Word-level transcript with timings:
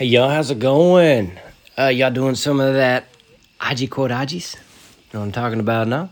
Hey 0.00 0.06
y'all, 0.06 0.30
how's 0.30 0.50
it 0.50 0.58
going? 0.58 1.38
Uh, 1.78 1.88
y'all 1.88 2.10
doing 2.10 2.34
some 2.34 2.58
of 2.58 2.72
that 2.72 3.04
Age 3.62 3.90
quod 3.90 4.10
agis? 4.10 4.56
Know 5.12 5.20
what 5.20 5.26
I'm 5.26 5.32
talking 5.32 5.60
about 5.60 5.88
now? 5.88 6.08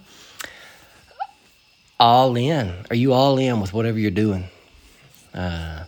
All 1.98 2.36
in. 2.36 2.84
Are 2.90 2.94
you 2.94 3.14
all 3.14 3.38
in 3.38 3.62
with 3.62 3.72
whatever 3.72 3.98
you're 3.98 4.10
doing? 4.10 4.44
Uh, 5.32 5.84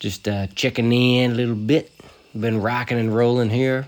just 0.00 0.26
uh, 0.26 0.48
checking 0.56 0.92
in 0.92 1.30
a 1.30 1.34
little 1.36 1.54
bit. 1.54 1.92
Been 2.34 2.60
rocking 2.60 2.98
and 2.98 3.14
rolling 3.14 3.50
here, 3.50 3.86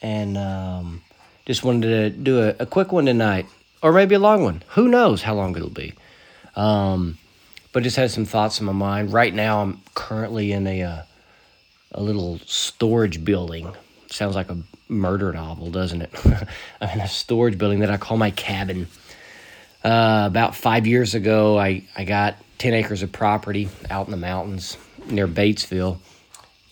and 0.00 0.38
um, 0.38 1.02
just 1.46 1.64
wanted 1.64 1.88
to 1.88 2.10
do 2.10 2.42
a, 2.42 2.54
a, 2.60 2.66
quick 2.66 2.92
one 2.92 3.06
tonight, 3.06 3.46
or 3.82 3.92
maybe 3.92 4.14
a 4.14 4.20
long 4.20 4.44
one. 4.44 4.62
Who 4.76 4.86
knows 4.86 5.22
how 5.22 5.34
long 5.34 5.56
it'll 5.56 5.68
be? 5.68 5.94
Um, 6.54 7.18
but 7.72 7.82
just 7.82 7.96
had 7.96 8.12
some 8.12 8.24
thoughts 8.24 8.60
in 8.60 8.66
my 8.66 8.72
mind. 8.72 9.12
Right 9.12 9.34
now, 9.34 9.62
I'm 9.62 9.80
currently 9.96 10.52
in 10.52 10.68
a 10.68 10.82
uh, 10.84 11.02
a 11.92 12.02
little 12.02 12.38
storage 12.46 13.24
building. 13.24 13.74
Sounds 14.08 14.34
like 14.34 14.50
a 14.50 14.58
murder 14.88 15.32
novel, 15.32 15.70
doesn't 15.70 16.02
it? 16.02 16.10
I'm 16.80 16.88
in 16.90 17.00
a 17.00 17.08
storage 17.08 17.58
building 17.58 17.80
that 17.80 17.90
I 17.90 17.96
call 17.96 18.16
my 18.16 18.30
cabin. 18.30 18.88
Uh, 19.84 20.24
about 20.26 20.54
five 20.54 20.86
years 20.86 21.14
ago, 21.14 21.58
I, 21.58 21.84
I 21.96 22.04
got 22.04 22.36
10 22.58 22.74
acres 22.74 23.02
of 23.02 23.10
property 23.10 23.68
out 23.90 24.06
in 24.06 24.12
the 24.12 24.16
mountains 24.16 24.76
near 25.06 25.26
Batesville 25.26 25.98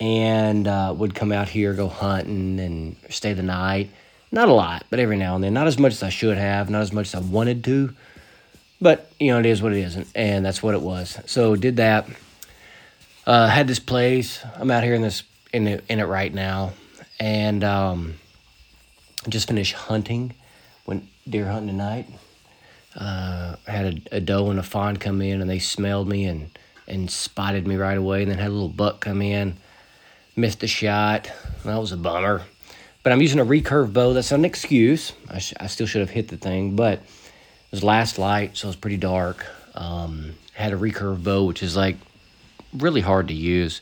and 0.01 0.67
uh, 0.67 0.95
would 0.97 1.15
come 1.15 1.33
out 1.33 1.49
here, 1.49 1.75
go 1.75 1.89
hunting, 1.89 2.59
and 2.61 2.97
stay 3.11 3.33
the 3.35 3.43
night. 3.43 3.91
Not 4.33 4.49
a 4.49 4.53
lot, 4.53 4.85
but 4.91 5.01
every 5.01 5.17
now 5.17 5.35
and 5.35 5.43
then. 5.43 5.53
Not 5.53 5.67
as 5.67 5.79
much 5.79 5.93
as 5.93 6.03
I 6.03 6.09
should 6.09 6.39
have, 6.39 6.71
not 6.71 6.83
as 6.83 6.93
much 6.93 7.09
as 7.09 7.17
I 7.17 7.19
wanted 7.19 7.65
to. 7.65 7.95
But, 8.81 9.11
you 9.19 9.33
know, 9.33 9.41
it 9.41 9.47
is 9.47 9.61
what 9.61 9.73
it 9.73 9.81
isn't. 9.81 10.09
And 10.15 10.47
that's 10.47 10.63
what 10.63 10.75
it 10.75 10.81
was. 10.81 11.19
So, 11.27 11.57
did 11.57 11.77
that. 11.77 12.09
Uh, 13.31 13.47
had 13.47 13.69
this 13.69 13.79
place. 13.79 14.45
I'm 14.57 14.73
out 14.73 14.83
here 14.83 14.95
in 14.95 15.03
this 15.03 15.23
in 15.53 15.69
it, 15.69 15.85
in 15.89 16.01
it 16.01 16.07
right 16.07 16.35
now, 16.35 16.73
and 17.21 17.63
um, 17.63 18.15
just 19.29 19.47
finished 19.47 19.75
hunting. 19.75 20.35
Went 20.85 21.05
deer 21.29 21.47
hunting 21.47 21.69
tonight. 21.69 22.09
Uh, 22.97 23.55
had 23.69 23.87
a, 24.11 24.17
a, 24.17 24.21
doe 24.21 24.51
and 24.51 24.59
a 24.59 24.65
fawn 24.65 24.97
come 24.97 25.23
in, 25.23 25.41
and 25.41 25.49
they 25.49 25.61
smelled 25.61 26.09
me 26.09 26.25
and 26.25 26.51
and 26.89 27.09
spotted 27.09 27.69
me 27.69 27.77
right 27.77 27.97
away. 27.97 28.23
And 28.23 28.33
then 28.33 28.39
had 28.39 28.49
a 28.49 28.51
little 28.51 28.69
buck 28.69 28.99
come 28.99 29.23
in, 29.23 29.59
missed 30.35 30.65
a 30.65 30.67
shot. 30.67 31.31
That 31.65 31.79
was 31.79 31.93
a 31.93 31.97
bummer. 31.97 32.43
But 33.05 33.13
I'm 33.13 33.23
using 33.23 33.39
a 33.39 33.47
recurve 33.47 33.93
bow. 33.93 34.13
That's 34.13 34.33
an 34.33 34.45
excuse. 34.45 35.13
I, 35.29 35.39
sh- 35.39 35.55
I 35.61 35.69
still 35.69 35.87
should 35.87 36.01
have 36.01 36.11
hit 36.11 36.27
the 36.27 36.37
thing, 36.37 36.75
but 36.75 36.95
it 36.95 37.71
was 37.71 37.85
last 37.85 38.19
light, 38.19 38.57
so 38.57 38.67
it 38.67 38.71
was 38.71 38.77
pretty 38.77 38.97
dark. 38.97 39.47
Um, 39.77 40.33
had 40.53 40.73
a 40.73 40.77
recurve 40.77 41.23
bow, 41.23 41.45
which 41.45 41.63
is 41.63 41.77
like 41.77 41.95
really 42.73 43.01
hard 43.01 43.29
to 43.29 43.35
use. 43.35 43.81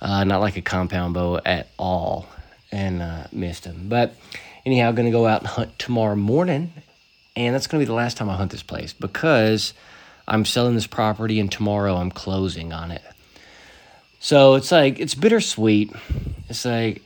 Uh, 0.00 0.24
not 0.24 0.40
like 0.40 0.56
a 0.56 0.62
compound 0.62 1.14
bow 1.14 1.40
at 1.44 1.68
all, 1.76 2.28
and 2.70 3.02
uh, 3.02 3.26
missed 3.32 3.64
him. 3.64 3.88
But 3.88 4.14
anyhow, 4.64 4.92
going 4.92 5.06
to 5.06 5.12
go 5.12 5.26
out 5.26 5.40
and 5.40 5.48
hunt 5.48 5.78
tomorrow 5.78 6.14
morning, 6.14 6.72
and 7.34 7.54
that's 7.54 7.66
going 7.66 7.80
to 7.80 7.84
be 7.84 7.88
the 7.88 7.94
last 7.94 8.16
time 8.16 8.30
I 8.30 8.36
hunt 8.36 8.52
this 8.52 8.62
place 8.62 8.92
because 8.92 9.74
I'm 10.28 10.44
selling 10.44 10.74
this 10.74 10.86
property, 10.86 11.40
and 11.40 11.50
tomorrow 11.50 11.96
I'm 11.96 12.10
closing 12.10 12.72
on 12.72 12.90
it. 12.92 13.02
So 14.20 14.54
it's 14.54 14.70
like 14.70 14.98
it's 14.98 15.14
bittersweet. 15.14 15.92
It's 16.48 16.64
like 16.64 17.02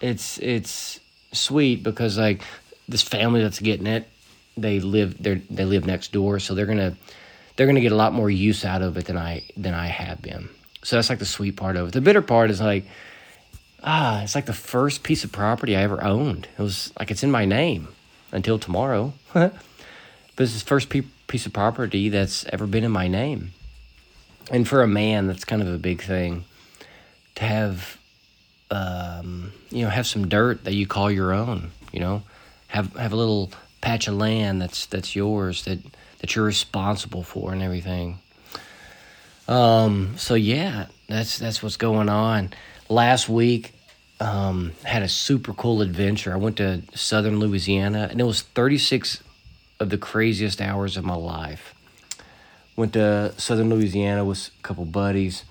it's 0.00 0.38
it's 0.38 1.00
sweet 1.32 1.82
because 1.82 2.18
like 2.18 2.42
this 2.88 3.02
family 3.02 3.42
that's 3.42 3.58
getting 3.58 3.86
it, 3.86 4.08
they 4.56 4.80
live 4.80 5.20
they 5.22 5.34
they 5.50 5.64
live 5.64 5.86
next 5.86 6.12
door, 6.12 6.38
so 6.38 6.54
they're 6.54 6.66
gonna 6.66 6.96
they're 7.56 7.66
going 7.66 7.76
to 7.76 7.80
get 7.80 7.92
a 7.92 7.96
lot 7.96 8.12
more 8.12 8.30
use 8.30 8.64
out 8.64 8.82
of 8.82 8.96
it 8.96 9.06
than 9.06 9.16
I 9.16 9.42
than 9.56 9.74
I 9.74 9.86
have 9.86 10.22
been. 10.22 10.48
So 10.82 10.96
that's 10.96 11.08
like 11.10 11.18
the 11.18 11.24
sweet 11.24 11.56
part 11.56 11.76
of 11.76 11.88
it. 11.88 11.92
The 11.94 12.00
bitter 12.00 12.22
part 12.22 12.50
is 12.50 12.60
like 12.60 12.84
ah, 13.82 14.22
it's 14.22 14.34
like 14.34 14.46
the 14.46 14.52
first 14.52 15.02
piece 15.02 15.24
of 15.24 15.32
property 15.32 15.76
I 15.76 15.82
ever 15.82 16.02
owned. 16.02 16.48
It 16.58 16.62
was 16.62 16.92
like 16.98 17.10
it's 17.10 17.22
in 17.22 17.30
my 17.30 17.44
name 17.44 17.88
until 18.32 18.58
tomorrow. 18.58 19.12
but 19.32 19.52
it's 20.38 20.58
the 20.58 20.66
first 20.66 20.90
pe- 20.90 21.02
piece 21.28 21.46
of 21.46 21.52
property 21.52 22.08
that's 22.08 22.44
ever 22.46 22.66
been 22.66 22.84
in 22.84 22.90
my 22.90 23.08
name. 23.08 23.52
And 24.50 24.66
for 24.66 24.82
a 24.82 24.88
man, 24.88 25.26
that's 25.26 25.44
kind 25.44 25.62
of 25.62 25.68
a 25.68 25.78
big 25.78 26.02
thing 26.02 26.44
to 27.36 27.44
have 27.44 27.98
um, 28.70 29.52
you 29.70 29.82
know, 29.82 29.90
have 29.90 30.06
some 30.06 30.28
dirt 30.28 30.64
that 30.64 30.74
you 30.74 30.86
call 30.86 31.10
your 31.10 31.32
own, 31.32 31.70
you 31.92 32.00
know. 32.00 32.22
Have 32.68 32.94
have 32.96 33.12
a 33.12 33.16
little 33.16 33.52
patch 33.80 34.08
of 34.08 34.14
land 34.14 34.60
that's 34.60 34.86
that's 34.86 35.14
yours 35.14 35.64
that 35.64 35.78
that 36.18 36.34
you're 36.34 36.44
responsible 36.44 37.22
for 37.22 37.52
and 37.52 37.62
everything. 37.62 38.18
Um, 39.48 40.16
so 40.16 40.34
yeah, 40.34 40.86
that's 41.08 41.38
that's 41.38 41.62
what's 41.62 41.76
going 41.76 42.08
on. 42.08 42.52
Last 42.88 43.28
week, 43.28 43.72
um, 44.20 44.72
had 44.84 45.02
a 45.02 45.08
super 45.08 45.52
cool 45.52 45.82
adventure. 45.82 46.32
I 46.32 46.36
went 46.36 46.56
to 46.56 46.82
southern 46.94 47.38
Louisiana, 47.38 48.08
and 48.10 48.20
it 48.20 48.24
was 48.24 48.42
36 48.42 49.22
of 49.78 49.90
the 49.90 49.98
craziest 49.98 50.60
hours 50.60 50.96
of 50.96 51.04
my 51.04 51.14
life. 51.14 51.74
Went 52.76 52.94
to 52.94 53.32
southern 53.38 53.70
Louisiana 53.70 54.24
with 54.24 54.50
a 54.58 54.62
couple 54.62 54.84
buddies, 54.84 55.44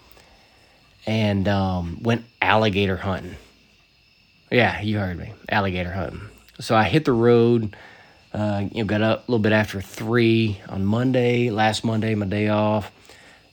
and 1.05 1.47
um, 1.47 1.99
went 2.01 2.25
alligator 2.41 2.97
hunting. 2.97 3.35
Yeah, 4.51 4.81
you 4.81 4.99
heard 4.99 5.17
me, 5.17 5.33
alligator 5.49 5.91
hunting. 5.91 6.21
So 6.59 6.75
I 6.75 6.83
hit 6.83 7.05
the 7.05 7.13
road 7.13 7.75
uh, 8.35 8.67
you 8.69 8.83
know, 8.83 8.85
got 8.85 9.01
up 9.01 9.19
a 9.19 9.31
little 9.31 9.41
bit 9.41 9.53
after 9.53 9.79
three 9.79 10.59
on 10.67 10.85
Monday, 10.85 11.49
last 11.49 11.85
Monday, 11.85 12.15
my 12.15 12.25
day 12.25 12.49
off. 12.49 12.91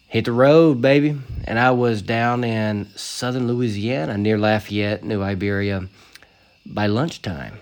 Hit 0.09 0.25
the 0.25 0.33
road, 0.33 0.83
baby. 0.83 1.17
And 1.45 1.57
I 1.57 1.71
was 1.71 2.03
down 2.03 2.43
in 2.43 2.89
southern 2.97 3.47
Louisiana 3.47 4.19
near 4.19 4.37
Lafayette, 4.37 5.05
New 5.05 5.23
Iberia 5.23 5.87
by 6.67 6.89
lunchtime. 6.89 7.59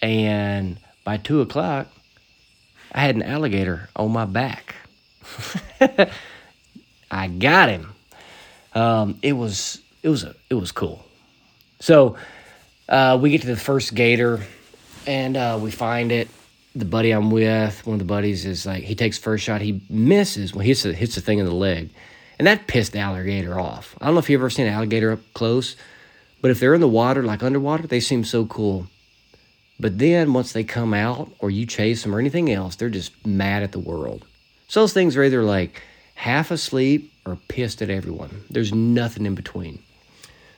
And 0.00 0.78
by 1.04 1.18
two 1.18 1.42
o'clock, 1.42 1.88
I 2.90 3.02
had 3.02 3.16
an 3.16 3.22
alligator 3.22 3.90
on 3.94 4.10
my 4.10 4.24
back. 4.24 4.74
I 7.10 7.28
got 7.28 7.68
him. 7.68 7.92
Um, 8.74 9.18
it 9.20 9.34
was 9.34 9.82
it 10.02 10.08
was 10.08 10.24
a, 10.24 10.34
it 10.48 10.54
was 10.54 10.72
cool. 10.72 11.04
So 11.80 12.16
uh, 12.88 13.18
we 13.20 13.28
get 13.28 13.42
to 13.42 13.46
the 13.46 13.56
first 13.56 13.94
gator 13.94 14.42
and 15.06 15.36
uh, 15.36 15.58
we 15.60 15.70
find 15.70 16.12
it. 16.12 16.28
The 16.74 16.84
buddy 16.84 17.10
I'm 17.10 17.32
with, 17.32 17.84
one 17.84 17.94
of 17.94 17.98
the 17.98 18.04
buddies, 18.04 18.46
is 18.46 18.64
like 18.64 18.84
he 18.84 18.94
takes 18.94 19.18
first 19.18 19.42
shot, 19.42 19.60
he 19.60 19.80
misses 19.90 20.52
when 20.52 20.58
well, 20.58 20.62
he 20.64 20.68
hits 20.68 20.82
the, 20.84 20.92
hits 20.92 21.14
the 21.16 21.20
thing 21.20 21.40
in 21.40 21.44
the 21.44 21.54
leg, 21.54 21.90
and 22.38 22.46
that 22.46 22.68
pissed 22.68 22.92
the 22.92 23.00
alligator 23.00 23.58
off. 23.58 23.96
I 24.00 24.06
don't 24.06 24.14
know 24.14 24.20
if 24.20 24.30
you've 24.30 24.40
ever 24.40 24.50
seen 24.50 24.66
an 24.66 24.74
alligator 24.74 25.10
up 25.10 25.20
close, 25.34 25.74
but 26.40 26.52
if 26.52 26.60
they're 26.60 26.74
in 26.74 26.80
the 26.80 26.88
water, 26.88 27.24
like 27.24 27.42
underwater, 27.42 27.88
they 27.88 27.98
seem 27.98 28.22
so 28.24 28.46
cool. 28.46 28.86
But 29.80 29.98
then 29.98 30.32
once 30.32 30.52
they 30.52 30.62
come 30.62 30.94
out, 30.94 31.32
or 31.40 31.50
you 31.50 31.66
chase 31.66 32.04
them, 32.04 32.14
or 32.14 32.20
anything 32.20 32.52
else, 32.52 32.76
they're 32.76 32.88
just 32.88 33.26
mad 33.26 33.64
at 33.64 33.72
the 33.72 33.80
world. 33.80 34.24
So 34.68 34.80
those 34.80 34.92
things 34.92 35.16
are 35.16 35.24
either 35.24 35.42
like 35.42 35.82
half 36.14 36.52
asleep 36.52 37.12
or 37.26 37.36
pissed 37.48 37.82
at 37.82 37.90
everyone. 37.90 38.44
There's 38.48 38.72
nothing 38.72 39.26
in 39.26 39.34
between. 39.34 39.82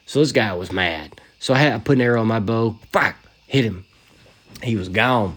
So 0.05 0.19
this 0.19 0.33
guy 0.33 0.53
was 0.53 0.73
mad. 0.73 1.21
So 1.39 1.55
I 1.55 1.59
had 1.59 1.73
I 1.73 1.79
put 1.79 1.97
an 1.97 2.03
arrow 2.03 2.21
on 2.21 2.27
my 2.27 2.41
bow, 2.41 2.79
fuck, 2.91 3.17
hit 3.47 3.65
him 3.65 3.87
he 4.63 4.77
was 4.77 4.89
gone. 4.89 5.37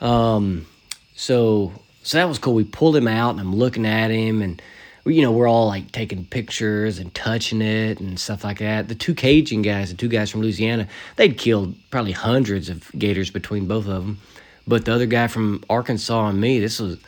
Um, 0.00 0.66
so 1.14 1.72
so 2.02 2.18
that 2.18 2.28
was 2.28 2.38
cool. 2.38 2.54
We 2.54 2.64
pulled 2.64 2.94
him 2.94 3.08
out, 3.08 3.30
and 3.30 3.40
I'm 3.40 3.56
looking 3.56 3.86
at 3.86 4.10
him, 4.10 4.42
and 4.42 4.62
you 5.04 5.22
know 5.22 5.32
we're 5.32 5.48
all 5.48 5.66
like 5.66 5.90
taking 5.92 6.24
pictures 6.24 6.98
and 6.98 7.12
touching 7.14 7.60
it 7.60 8.00
and 8.00 8.18
stuff 8.18 8.44
like 8.44 8.58
that. 8.58 8.88
The 8.88 8.94
two 8.94 9.14
Cajun 9.14 9.62
guys, 9.62 9.90
the 9.90 9.96
two 9.96 10.08
guys 10.08 10.30
from 10.30 10.42
Louisiana, 10.42 10.88
they'd 11.16 11.36
killed 11.36 11.74
probably 11.90 12.12
hundreds 12.12 12.68
of 12.68 12.90
gators 12.92 13.30
between 13.30 13.66
both 13.66 13.88
of 13.88 13.94
them. 14.04 14.20
But 14.68 14.84
the 14.84 14.94
other 14.94 15.06
guy 15.06 15.26
from 15.28 15.64
Arkansas 15.70 16.28
and 16.28 16.40
me, 16.40 16.60
this 16.60 16.78
was 16.78 16.98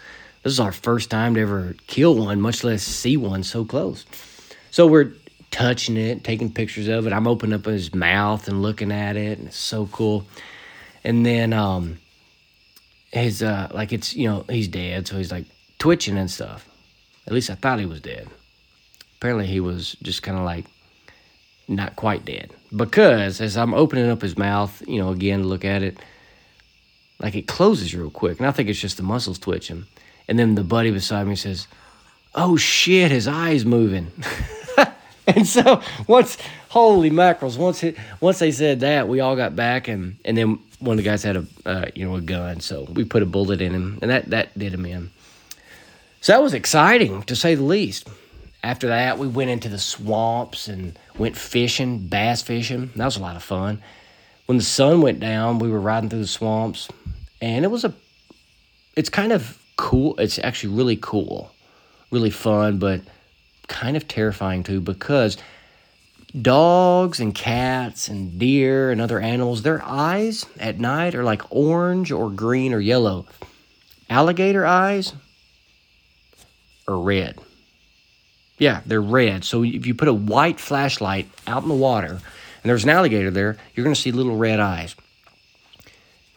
this 0.43 0.53
is 0.53 0.60
our 0.60 0.72
first 0.72 1.10
time 1.10 1.34
to 1.34 1.41
ever 1.41 1.77
kill 1.87 2.16
one, 2.16 2.41
much 2.41 2.65
less 2.65 2.83
see 2.83 3.16
one 3.16 3.43
so 3.43 3.65
close. 3.65 4.06
So 4.71 4.87
we're 4.87 5.12
touching 5.50 5.97
it, 5.97 6.25
taking 6.25 6.53
pictures 6.53 6.89
of 6.89 7.07
it. 7.07 7.13
I'm 7.13 7.27
opening 7.27 7.54
up 7.54 7.65
his 7.65 7.95
mouth 7.95 8.48
and 8.48 8.63
looking 8.63 8.92
at 8.92 9.16
it, 9.16 9.39
and 9.39 9.48
it's 9.48 9.57
so 9.57 9.86
cool 9.86 10.27
and 11.04 11.24
then 11.24 11.53
um 11.53 11.98
his 13.12 13.42
uh 13.42 13.68
like 13.72 13.92
it's 13.92 14.15
you 14.15 14.28
know 14.28 14.45
he's 14.48 14.68
dead 14.68 15.06
so 15.06 15.16
he's 15.16 15.33
like 15.33 15.47
twitching 15.78 16.18
and 16.18 16.30
stuff. 16.30 16.68
At 17.27 17.33
least 17.33 17.50
i 17.50 17.54
thought 17.54 17.78
he 17.78 17.86
was 17.86 18.00
dead. 18.00 18.28
Apparently 19.18 19.47
he 19.47 19.60
was 19.60 19.97
just 20.03 20.22
kind 20.22 20.39
of 20.39 20.45
like 20.45 20.65
not 21.66 21.97
quite 21.97 22.24
dead. 22.24 22.50
Because 22.74 23.41
as 23.41 23.56
i'm 23.56 23.74
opening 23.74 24.10
up 24.10 24.22
his 24.22 24.36
mouth 24.36 24.83
you 24.86 24.98
know 24.98 25.10
again 25.10 25.41
to 25.41 25.47
look 25.47 25.65
at 25.65 25.83
it 25.83 25.98
like 27.21 27.34
it 27.34 27.47
closes 27.48 27.95
real 27.95 28.10
quick 28.10 28.39
and 28.39 28.47
i 28.47 28.53
think 28.53 28.68
it's 28.68 28.80
just 28.80 28.97
the 28.97 29.03
muscles 29.03 29.39
twitching. 29.39 29.86
And 30.28 30.39
then 30.39 30.56
the 30.56 30.65
buddy 30.65 30.91
beside 30.91 31.27
me 31.27 31.36
says 31.36 31.66
oh 32.34 32.56
shit 32.56 33.10
his 33.10 33.27
eyes 33.27 33.65
moving 33.65 34.12
and 35.36 35.47
so 35.47 35.83
once 36.07 36.39
holy 36.71 37.10
mackerels 37.10 37.59
once 37.59 37.83
it 37.83 37.97
once 38.21 38.39
they 38.39 38.51
said 38.51 38.80
that 38.80 39.09
we 39.09 39.21
all 39.21 39.36
got 39.36 39.54
back 39.54 39.89
and 39.89 40.16
and 40.25 40.36
then 40.36 40.59
one 40.80 40.98
of 40.98 41.04
the 41.04 41.09
guys 41.09 41.22
had 41.22 41.36
a 41.36 41.47
uh, 41.66 41.86
you 41.95 42.07
know 42.07 42.16
a 42.16 42.21
gun, 42.21 42.60
so 42.60 42.84
we 42.84 43.04
put 43.04 43.22
a 43.22 43.27
bullet 43.27 43.60
in 43.60 43.72
him, 43.75 43.98
and 44.03 44.10
that 44.10 44.30
that 44.30 44.57
did 44.59 44.72
him 44.72 44.86
in. 44.86 45.10
So 46.21 46.33
that 46.33 46.42
was 46.42 46.54
exciting 46.54 47.22
to 47.25 47.36
say 47.36 47.54
the 47.54 47.63
least. 47.63 48.09
after 48.63 48.89
that, 48.89 49.19
we 49.19 49.28
went 49.28 49.51
into 49.51 49.69
the 49.69 49.78
swamps 49.78 50.66
and 50.66 50.98
went 51.16 51.36
fishing, 51.36 52.09
bass 52.09 52.42
fishing. 52.42 52.91
That 52.97 53.04
was 53.04 53.16
a 53.16 53.22
lot 53.22 53.36
of 53.36 53.42
fun. 53.42 53.81
When 54.47 54.59
the 54.59 54.65
sun 54.65 55.01
went 55.01 55.21
down, 55.21 55.60
we 55.60 55.71
were 55.71 55.81
riding 55.81 56.10
through 56.10 56.21
the 56.21 56.27
swamps, 56.27 56.89
and 57.41 57.65
it 57.65 57.69
was 57.69 57.84
a. 57.84 57.95
It's 58.97 59.10
kind 59.10 59.33
of 59.33 59.59
cool. 59.77 60.16
It's 60.19 60.39
actually 60.39 60.74
really 60.74 60.98
cool, 61.01 61.53
really 62.10 62.31
fun, 62.31 62.78
but 62.78 63.01
kind 63.68 63.97
of 63.97 64.09
terrifying 64.09 64.62
too 64.62 64.80
because 64.80 65.36
dogs 66.41 67.20
and 67.20 67.34
cats 67.34 68.09
and 68.09 68.38
deer 68.38 68.91
and 68.91 69.00
other 69.00 69.20
animals, 69.20 69.62
their 69.62 69.82
eyes 69.84 70.44
at 70.59 70.78
night 70.78 71.15
are 71.15 71.24
like 71.24 71.42
orange 71.50 72.10
or 72.10 72.30
green 72.30 72.72
or 72.72 72.80
yellow. 72.80 73.26
Alligator 74.10 74.66
eyes 74.66 75.12
are 76.86 76.98
red. 76.98 77.38
Yeah, 78.59 78.80
they're 78.86 79.00
red. 79.00 79.44
So 79.44 79.62
if 79.62 79.86
you 79.86 79.94
put 79.94 80.09
a 80.09 80.14
white 80.14 80.59
flashlight 80.59 81.28
out 81.47 81.62
in 81.62 81.68
the 81.68 81.74
water 81.74 82.09
and 82.10 82.21
there's 82.64 82.84
an 82.84 82.91
alligator 82.91 83.30
there, 83.30 83.56
you're 83.74 83.84
going 83.84 83.94
to 83.94 84.00
see 84.00 84.10
little 84.10 84.36
red 84.36 84.59
eyes, 84.59 84.97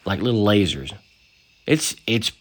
like 0.04 0.20
little 0.20 0.44
lasers. 0.44 0.92
It's 1.66 1.96
it's 2.06 2.32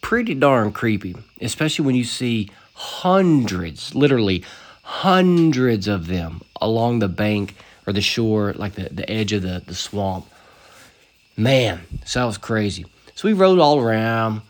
pretty 0.00 0.34
darn 0.34 0.72
creepy, 0.72 1.14
especially 1.40 1.84
when 1.84 1.94
you 1.94 2.04
see 2.04 2.50
hundreds, 2.78 3.92
literally 3.96 4.44
hundreds 4.82 5.88
of 5.88 6.06
them 6.06 6.40
along 6.60 7.00
the 7.00 7.08
bank 7.08 7.56
or 7.86 7.92
the 7.92 8.00
shore, 8.00 8.52
like 8.54 8.74
the, 8.74 8.88
the 8.90 9.10
edge 9.10 9.32
of 9.32 9.42
the, 9.42 9.62
the 9.66 9.74
swamp. 9.74 10.26
Man, 11.36 11.80
so 12.04 12.20
that 12.20 12.26
was 12.26 12.38
crazy. 12.38 12.86
So 13.16 13.26
we 13.26 13.34
rode 13.34 13.58
all 13.58 13.80
around. 13.80 14.42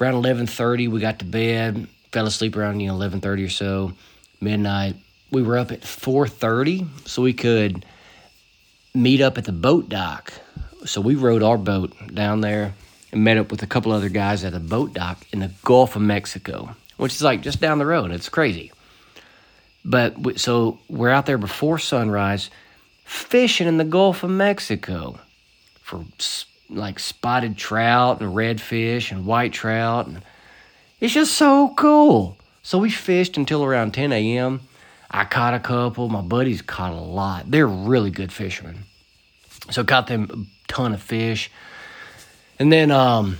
Around 0.00 0.24
11.30, 0.24 0.88
we 0.88 0.98
got 0.98 1.18
to 1.18 1.24
bed. 1.24 1.86
Fell 2.10 2.26
asleep 2.26 2.56
around, 2.56 2.80
you 2.80 2.88
know, 2.88 2.94
11.30 2.94 3.46
or 3.46 3.48
so, 3.50 3.92
midnight. 4.40 4.96
We 5.30 5.42
were 5.42 5.58
up 5.58 5.70
at 5.70 5.82
4.30 5.82 7.06
so 7.06 7.22
we 7.22 7.32
could 7.32 7.84
meet 8.94 9.20
up 9.20 9.36
at 9.36 9.44
the 9.44 9.52
boat 9.52 9.88
dock. 9.88 10.32
So 10.86 11.00
we 11.00 11.16
rode 11.16 11.42
our 11.42 11.58
boat 11.58 11.92
down 12.14 12.40
there 12.40 12.74
and 13.12 13.24
met 13.24 13.36
up 13.36 13.50
with 13.50 13.62
a 13.62 13.66
couple 13.66 13.92
other 13.92 14.08
guys 14.08 14.42
at 14.42 14.54
a 14.54 14.60
boat 14.60 14.94
dock 14.94 15.26
in 15.32 15.40
the 15.40 15.50
Gulf 15.64 15.96
of 15.96 16.02
Mexico, 16.02 16.76
which 16.96 17.12
is 17.12 17.22
like 17.22 17.42
just 17.42 17.60
down 17.60 17.78
the 17.78 17.86
road. 17.86 18.10
It's 18.10 18.28
crazy. 18.28 18.72
But 19.84 20.38
so 20.40 20.78
we're 20.88 21.10
out 21.10 21.26
there 21.26 21.38
before 21.38 21.78
sunrise 21.78 22.50
fishing 23.04 23.66
in 23.68 23.76
the 23.76 23.84
Gulf 23.84 24.22
of 24.22 24.30
Mexico 24.30 25.18
for 25.82 26.04
like 26.70 26.98
spotted 26.98 27.56
trout 27.56 28.20
and 28.20 28.34
redfish 28.34 29.10
and 29.10 29.26
white 29.26 29.52
trout. 29.52 30.06
And 30.06 30.22
it's 31.00 31.12
just 31.12 31.34
so 31.34 31.74
cool. 31.76 32.38
So 32.62 32.78
we 32.78 32.90
fished 32.90 33.36
until 33.36 33.62
around 33.62 33.92
10 33.92 34.12
a.m. 34.12 34.60
I 35.10 35.24
caught 35.24 35.54
a 35.54 35.60
couple. 35.60 36.08
My 36.08 36.22
buddies 36.22 36.62
caught 36.62 36.92
a 36.92 37.00
lot. 37.00 37.50
They're 37.50 37.66
really 37.66 38.10
good 38.10 38.32
fishermen. 38.32 38.84
So 39.70 39.84
caught 39.84 40.06
them 40.06 40.30
a 40.30 40.72
ton 40.72 40.94
of 40.94 41.02
fish. 41.02 41.50
And 42.58 42.72
then 42.72 42.90
um, 42.90 43.38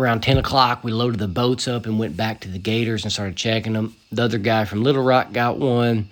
around 0.00 0.22
10 0.22 0.38
o'clock, 0.38 0.82
we 0.82 0.92
loaded 0.92 1.20
the 1.20 1.28
boats 1.28 1.68
up 1.68 1.86
and 1.86 1.98
went 1.98 2.16
back 2.16 2.40
to 2.40 2.48
the 2.48 2.58
gators 2.58 3.04
and 3.04 3.12
started 3.12 3.36
checking 3.36 3.74
them. 3.74 3.94
The 4.10 4.22
other 4.22 4.38
guy 4.38 4.64
from 4.64 4.82
Little 4.82 5.02
Rock 5.02 5.32
got 5.32 5.58
one. 5.58 6.08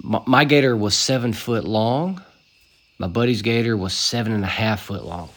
My, 0.00 0.22
my 0.26 0.44
gator 0.44 0.76
was 0.76 0.96
seven 0.96 1.32
foot 1.32 1.64
long. 1.64 2.22
My 2.98 3.08
buddy's 3.08 3.42
gator 3.42 3.76
was 3.76 3.92
seven 3.92 4.32
and 4.32 4.44
a 4.44 4.48
half 4.48 4.82
foot 4.82 5.04
long. 5.04 5.30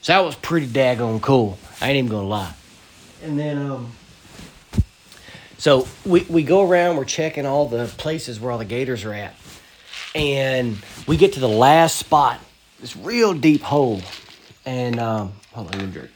So 0.00 0.12
that 0.12 0.20
was 0.20 0.34
pretty 0.36 0.66
daggone 0.66 1.20
cool. 1.20 1.58
I 1.80 1.88
ain't 1.88 1.98
even 1.98 2.10
gonna 2.10 2.26
lie. 2.26 2.54
And 3.22 3.38
then, 3.38 3.58
um, 3.58 3.92
so 5.58 5.86
we, 6.06 6.22
we 6.22 6.42
go 6.42 6.66
around, 6.66 6.96
we're 6.96 7.04
checking 7.04 7.44
all 7.44 7.68
the 7.68 7.84
places 7.98 8.40
where 8.40 8.50
all 8.50 8.58
the 8.58 8.64
gators 8.64 9.04
are 9.04 9.12
at. 9.12 9.34
And 10.14 10.78
we 11.06 11.18
get 11.18 11.34
to 11.34 11.40
the 11.40 11.48
last 11.48 11.96
spot, 11.96 12.40
this 12.80 12.96
real 12.96 13.34
deep 13.34 13.60
hole. 13.60 14.00
And, 14.64 14.98
um, 14.98 15.32
hold 15.52 15.66
on, 15.66 15.78
let 15.78 15.86
me 15.86 15.92
drink. 15.92 16.10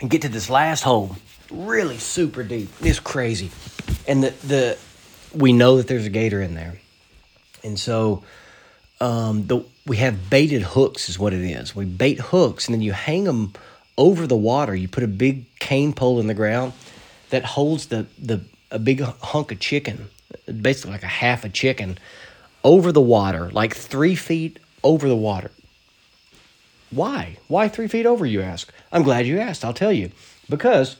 And 0.00 0.10
get 0.10 0.22
to 0.22 0.28
this 0.28 0.50
last 0.50 0.82
hole, 0.82 1.16
really 1.50 1.98
super 1.98 2.42
deep. 2.42 2.68
It's 2.80 3.00
crazy, 3.00 3.50
and 4.06 4.22
the 4.24 4.30
the 4.46 4.78
we 5.34 5.52
know 5.52 5.76
that 5.76 5.88
there's 5.88 6.06
a 6.06 6.10
gator 6.10 6.40
in 6.40 6.54
there, 6.54 6.78
and 7.62 7.78
so 7.78 8.22
um, 9.00 9.46
the 9.46 9.64
we 9.86 9.98
have 9.98 10.30
baited 10.30 10.62
hooks 10.62 11.08
is 11.08 11.18
what 11.18 11.32
it 11.32 11.42
is. 11.42 11.74
We 11.74 11.84
bait 11.84 12.20
hooks, 12.20 12.66
and 12.66 12.74
then 12.74 12.82
you 12.82 12.92
hang 12.92 13.24
them 13.24 13.52
over 13.98 14.26
the 14.26 14.36
water. 14.36 14.74
You 14.74 14.88
put 14.88 15.02
a 15.02 15.08
big 15.08 15.44
cane 15.58 15.92
pole 15.92 16.20
in 16.20 16.26
the 16.26 16.34
ground 16.34 16.72
that 17.30 17.44
holds 17.44 17.86
the 17.86 18.06
the 18.18 18.40
a 18.70 18.78
big 18.78 19.00
hunk 19.00 19.52
of 19.52 19.60
chicken, 19.60 20.08
basically 20.60 20.92
like 20.92 21.02
a 21.02 21.06
half 21.06 21.44
a 21.44 21.48
chicken, 21.48 21.98
over 22.64 22.92
the 22.92 23.00
water, 23.00 23.50
like 23.50 23.74
three 23.74 24.14
feet 24.14 24.58
over 24.82 25.08
the 25.08 25.16
water. 25.16 25.50
Why? 26.94 27.38
Why 27.48 27.68
three 27.68 27.88
feet 27.88 28.06
over, 28.06 28.24
you 28.24 28.40
ask? 28.40 28.72
I'm 28.92 29.02
glad 29.02 29.26
you 29.26 29.40
asked. 29.40 29.64
I'll 29.64 29.74
tell 29.74 29.92
you. 29.92 30.10
Because 30.48 30.96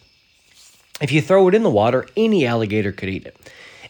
if 1.01 1.13
you 1.13 1.21
throw 1.21 1.49
it 1.49 1.55
in 1.55 1.63
the 1.63 1.71
water, 1.71 2.07
any 2.17 2.47
alligator 2.47 2.93
could 2.93 3.09
eat 3.09 3.27
it. 3.27 3.37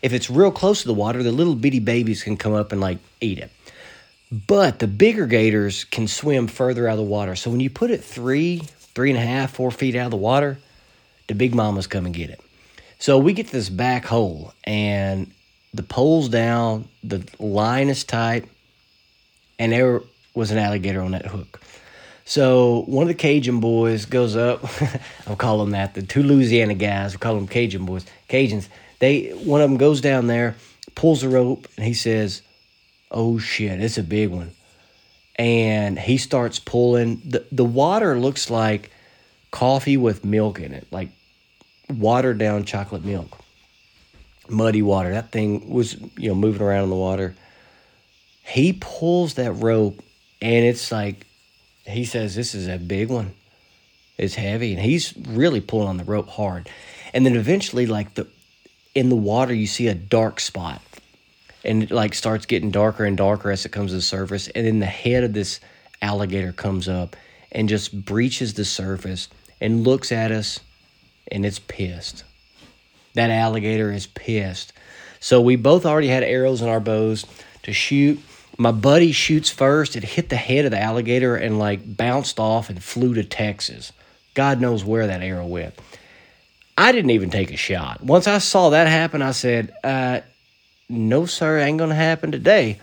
If 0.02 0.12
it's 0.12 0.28
real 0.28 0.50
close 0.50 0.82
to 0.82 0.88
the 0.88 0.94
water, 0.94 1.22
the 1.22 1.32
little 1.32 1.54
bitty 1.54 1.80
babies 1.80 2.22
can 2.22 2.36
come 2.36 2.52
up 2.52 2.72
and 2.72 2.80
like 2.80 2.98
eat 3.20 3.38
it. 3.38 3.50
But 4.30 4.80
the 4.80 4.86
bigger 4.86 5.26
gators 5.26 5.84
can 5.84 6.08
swim 6.08 6.46
further 6.46 6.88
out 6.88 6.92
of 6.92 6.98
the 6.98 7.04
water. 7.04 7.36
So 7.36 7.50
when 7.50 7.60
you 7.60 7.70
put 7.70 7.90
it 7.90 8.02
three, 8.02 8.58
three 8.94 9.10
and 9.10 9.18
a 9.18 9.22
half, 9.22 9.54
four 9.54 9.70
feet 9.70 9.94
out 9.94 10.06
of 10.06 10.10
the 10.10 10.16
water, 10.16 10.58
the 11.28 11.34
big 11.34 11.54
mamas 11.54 11.86
come 11.86 12.04
and 12.04 12.14
get 12.14 12.30
it. 12.30 12.40
So 12.98 13.18
we 13.18 13.32
get 13.32 13.46
to 13.46 13.52
this 13.52 13.68
back 13.68 14.04
hole 14.04 14.52
and 14.64 15.30
the 15.72 15.82
pole's 15.82 16.28
down, 16.28 16.88
the 17.02 17.26
line 17.38 17.88
is 17.88 18.04
tight, 18.04 18.48
and 19.58 19.72
there 19.72 20.02
was 20.34 20.50
an 20.50 20.58
alligator 20.58 21.00
on 21.00 21.12
that 21.12 21.26
hook. 21.26 21.60
So 22.24 22.84
one 22.86 23.02
of 23.02 23.08
the 23.08 23.14
Cajun 23.14 23.60
boys 23.60 24.06
goes 24.06 24.34
up. 24.34 24.64
I'll 25.26 25.36
call 25.36 25.58
them 25.58 25.70
that. 25.72 25.94
The 25.94 26.02
two 26.02 26.22
Louisiana 26.22 26.74
guys, 26.74 27.12
we 27.12 27.18
call 27.18 27.34
them 27.34 27.46
Cajun 27.46 27.84
boys, 27.84 28.06
Cajuns. 28.28 28.68
They 28.98 29.30
one 29.30 29.60
of 29.60 29.68
them 29.68 29.78
goes 29.78 30.00
down 30.00 30.26
there, 30.26 30.56
pulls 30.94 31.20
the 31.20 31.28
rope, 31.28 31.68
and 31.76 31.84
he 31.84 31.92
says, 31.92 32.40
"Oh 33.10 33.38
shit, 33.38 33.80
it's 33.80 33.98
a 33.98 34.02
big 34.02 34.30
one." 34.30 34.52
And 35.36 35.98
he 35.98 36.16
starts 36.16 36.58
pulling. 36.58 37.20
the 37.24 37.44
The 37.52 37.64
water 37.64 38.18
looks 38.18 38.48
like 38.48 38.90
coffee 39.50 39.98
with 39.98 40.24
milk 40.24 40.60
in 40.60 40.72
it, 40.72 40.86
like 40.90 41.10
watered 41.90 42.38
down 42.38 42.64
chocolate 42.64 43.04
milk, 43.04 43.38
muddy 44.48 44.80
water. 44.80 45.12
That 45.12 45.30
thing 45.30 45.68
was 45.68 46.00
you 46.16 46.28
know 46.28 46.34
moving 46.34 46.62
around 46.62 46.84
in 46.84 46.90
the 46.90 46.96
water. 46.96 47.34
He 48.42 48.72
pulls 48.72 49.34
that 49.34 49.52
rope, 49.52 50.02
and 50.40 50.64
it's 50.64 50.90
like 50.90 51.26
he 51.86 52.04
says 52.04 52.34
this 52.34 52.54
is 52.54 52.68
a 52.68 52.78
big 52.78 53.08
one. 53.08 53.34
It's 54.16 54.34
heavy, 54.34 54.72
and 54.72 54.80
he's 54.80 55.14
really 55.16 55.60
pulling 55.60 55.88
on 55.88 55.96
the 55.96 56.04
rope 56.04 56.28
hard. 56.28 56.68
And 57.12 57.26
then 57.26 57.36
eventually, 57.36 57.86
like 57.86 58.14
the 58.14 58.26
in 58.94 59.08
the 59.08 59.16
water, 59.16 59.52
you 59.52 59.66
see 59.66 59.88
a 59.88 59.94
dark 59.94 60.38
spot, 60.40 60.80
and 61.64 61.82
it 61.82 61.90
like 61.90 62.14
starts 62.14 62.46
getting 62.46 62.70
darker 62.70 63.04
and 63.04 63.16
darker 63.16 63.50
as 63.50 63.64
it 63.64 63.72
comes 63.72 63.90
to 63.90 63.96
the 63.96 64.02
surface. 64.02 64.48
And 64.48 64.66
then 64.66 64.78
the 64.78 64.86
head 64.86 65.24
of 65.24 65.32
this 65.32 65.60
alligator 66.00 66.52
comes 66.52 66.88
up 66.88 67.16
and 67.50 67.68
just 67.68 68.04
breaches 68.04 68.54
the 68.54 68.64
surface 68.64 69.28
and 69.60 69.84
looks 69.84 70.12
at 70.12 70.30
us, 70.30 70.60
and 71.30 71.44
it's 71.44 71.58
pissed. 71.58 72.24
That 73.14 73.30
alligator 73.30 73.92
is 73.92 74.06
pissed. 74.06 74.72
So 75.20 75.40
we 75.40 75.56
both 75.56 75.86
already 75.86 76.08
had 76.08 76.22
arrows 76.22 76.60
in 76.60 76.68
our 76.68 76.80
bows 76.80 77.24
to 77.62 77.72
shoot 77.72 78.20
my 78.58 78.72
buddy 78.72 79.12
shoots 79.12 79.50
first. 79.50 79.96
It 79.96 80.04
hit 80.04 80.28
the 80.28 80.36
head 80.36 80.64
of 80.64 80.70
the 80.70 80.80
alligator 80.80 81.36
and 81.36 81.58
like 81.58 81.96
bounced 81.96 82.38
off 82.38 82.70
and 82.70 82.82
flew 82.82 83.14
to 83.14 83.24
Texas. 83.24 83.92
God 84.34 84.60
knows 84.60 84.84
where 84.84 85.06
that 85.06 85.22
arrow 85.22 85.46
went. 85.46 85.74
I 86.76 86.92
didn't 86.92 87.10
even 87.10 87.30
take 87.30 87.52
a 87.52 87.56
shot. 87.56 88.02
Once 88.02 88.26
I 88.26 88.38
saw 88.38 88.70
that 88.70 88.88
happen, 88.88 89.22
I 89.22 89.30
said, 89.30 89.72
uh, 89.84 90.20
no, 90.88 91.26
sir, 91.26 91.58
ain't 91.58 91.78
going 91.78 91.90
to 91.90 91.96
happen 91.96 92.32
today. 92.32 92.80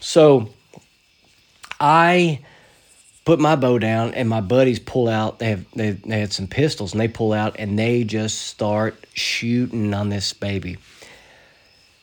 So 0.00 0.50
I 1.80 2.40
put 3.24 3.40
my 3.40 3.56
bow 3.56 3.78
down, 3.78 4.14
and 4.14 4.28
my 4.28 4.40
buddies 4.40 4.78
pull 4.78 5.08
out. 5.08 5.38
They 5.38 5.50
have 5.50 5.64
they, 5.74 5.92
they 5.92 6.20
had 6.20 6.32
some 6.32 6.46
pistols, 6.46 6.92
and 6.92 7.00
they 7.00 7.08
pull 7.08 7.32
out, 7.32 7.56
and 7.58 7.78
they 7.78 8.04
just 8.04 8.42
start 8.42 9.02
shooting 9.14 9.94
on 9.94 10.08
this 10.08 10.32
baby. 10.32 10.76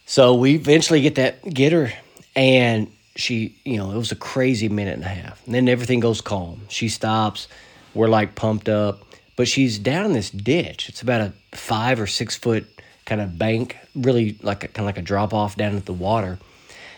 So 0.06 0.34
we 0.34 0.56
eventually 0.56 1.02
get 1.02 1.16
that 1.16 1.48
get 1.54 1.72
her 1.74 1.94
and 2.36 2.92
she, 3.16 3.56
you 3.66 3.78
know, 3.78 3.92
it 3.92 3.98
was 3.98 4.12
a 4.12 4.16
crazy 4.16 4.70
minute 4.70 4.96
and 4.96 5.04
a 5.04 5.08
half. 5.08 5.46
And 5.46 5.54
then 5.54 5.68
everything 5.68 6.00
goes 6.00 6.22
calm. 6.22 6.62
She 6.70 6.90
stops. 6.90 7.48
We're 7.94 8.08
like 8.08 8.36
pumped 8.36 8.70
up, 8.70 9.04
but 9.36 9.48
she's 9.48 9.78
down 9.78 10.06
in 10.06 10.14
this 10.14 10.30
ditch. 10.30 10.88
It's 10.88 11.02
about 11.02 11.22
a 11.22 11.34
five 11.56 12.00
or 12.00 12.08
six 12.08 12.38
foot 12.38 12.66
kind 13.06 13.20
of 13.20 13.38
bank, 13.38 13.78
really 13.96 14.38
like 14.42 14.64
a, 14.64 14.68
kind 14.68 14.80
of 14.80 14.86
like 14.86 14.98
a 14.98 15.02
drop 15.02 15.34
off 15.34 15.58
down 15.58 15.76
at 15.76 15.86
the 15.86 15.94
water. 15.94 16.32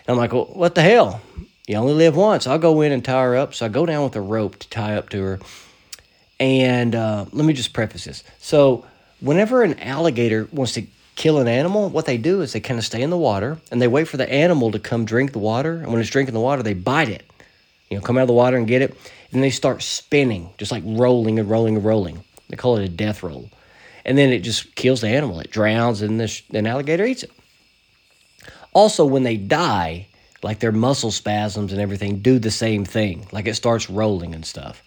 And 0.06 0.08
I'm 0.08 0.16
like, 0.16 0.32
well, 0.32 0.44
what 0.44 0.74
the 0.74 0.82
hell? 0.82 1.20
You 1.66 1.76
only 1.76 1.94
live 1.94 2.14
once. 2.14 2.46
I'll 2.46 2.58
go 2.58 2.82
in 2.82 2.92
and 2.92 3.04
tie 3.04 3.22
her 3.22 3.36
up. 3.36 3.54
So 3.54 3.66
I 3.66 3.68
go 3.68 3.86
down 3.86 4.04
with 4.04 4.14
a 4.16 4.20
rope 4.20 4.58
to 4.58 4.68
tie 4.68 4.96
up 4.96 5.08
to 5.10 5.22
her. 5.22 5.40
And 6.38 6.94
uh, 6.94 7.24
let 7.32 7.44
me 7.44 7.54
just 7.54 7.72
preface 7.72 8.04
this. 8.04 8.22
So 8.38 8.84
whenever 9.20 9.62
an 9.62 9.80
alligator 9.80 10.48
wants 10.52 10.72
to 10.74 10.86
kill 11.16 11.38
an 11.38 11.48
animal, 11.48 11.88
what 11.88 12.06
they 12.06 12.18
do 12.18 12.40
is 12.40 12.52
they 12.52 12.60
kind 12.60 12.78
of 12.78 12.84
stay 12.84 13.02
in 13.02 13.10
the 13.10 13.16
water 13.16 13.58
and 13.70 13.80
they 13.80 13.88
wait 13.88 14.08
for 14.08 14.16
the 14.16 14.30
animal 14.30 14.70
to 14.72 14.78
come 14.78 15.04
drink 15.04 15.32
the 15.32 15.38
water. 15.38 15.74
And 15.76 15.92
when 15.92 16.00
it's 16.00 16.10
drinking 16.10 16.34
the 16.34 16.40
water, 16.40 16.62
they 16.62 16.74
bite 16.74 17.08
it. 17.08 17.24
You 17.90 17.98
know, 17.98 18.02
come 18.02 18.16
out 18.18 18.22
of 18.22 18.28
the 18.28 18.34
water 18.34 18.56
and 18.56 18.66
get 18.66 18.82
it. 18.82 18.96
And 19.32 19.42
they 19.42 19.50
start 19.50 19.82
spinning, 19.82 20.50
just 20.58 20.72
like 20.72 20.82
rolling 20.86 21.38
and 21.38 21.48
rolling 21.48 21.76
and 21.76 21.84
rolling. 21.84 22.24
They 22.48 22.56
call 22.56 22.76
it 22.76 22.84
a 22.84 22.88
death 22.88 23.22
roll. 23.22 23.50
And 24.04 24.18
then 24.18 24.32
it 24.32 24.40
just 24.40 24.74
kills 24.74 25.00
the 25.00 25.08
animal. 25.08 25.40
It 25.40 25.50
drowns 25.50 26.02
and 26.02 26.20
the 26.20 26.42
an 26.52 26.66
alligator 26.66 27.04
eats 27.04 27.22
it. 27.22 27.32
Also, 28.72 29.04
when 29.04 29.22
they 29.22 29.36
die, 29.36 30.08
like 30.42 30.58
their 30.58 30.72
muscle 30.72 31.10
spasms 31.10 31.72
and 31.72 31.80
everything 31.80 32.18
do 32.18 32.38
the 32.38 32.50
same 32.50 32.84
thing. 32.84 33.26
Like 33.32 33.46
it 33.46 33.54
starts 33.54 33.88
rolling 33.88 34.34
and 34.34 34.44
stuff. 34.44 34.82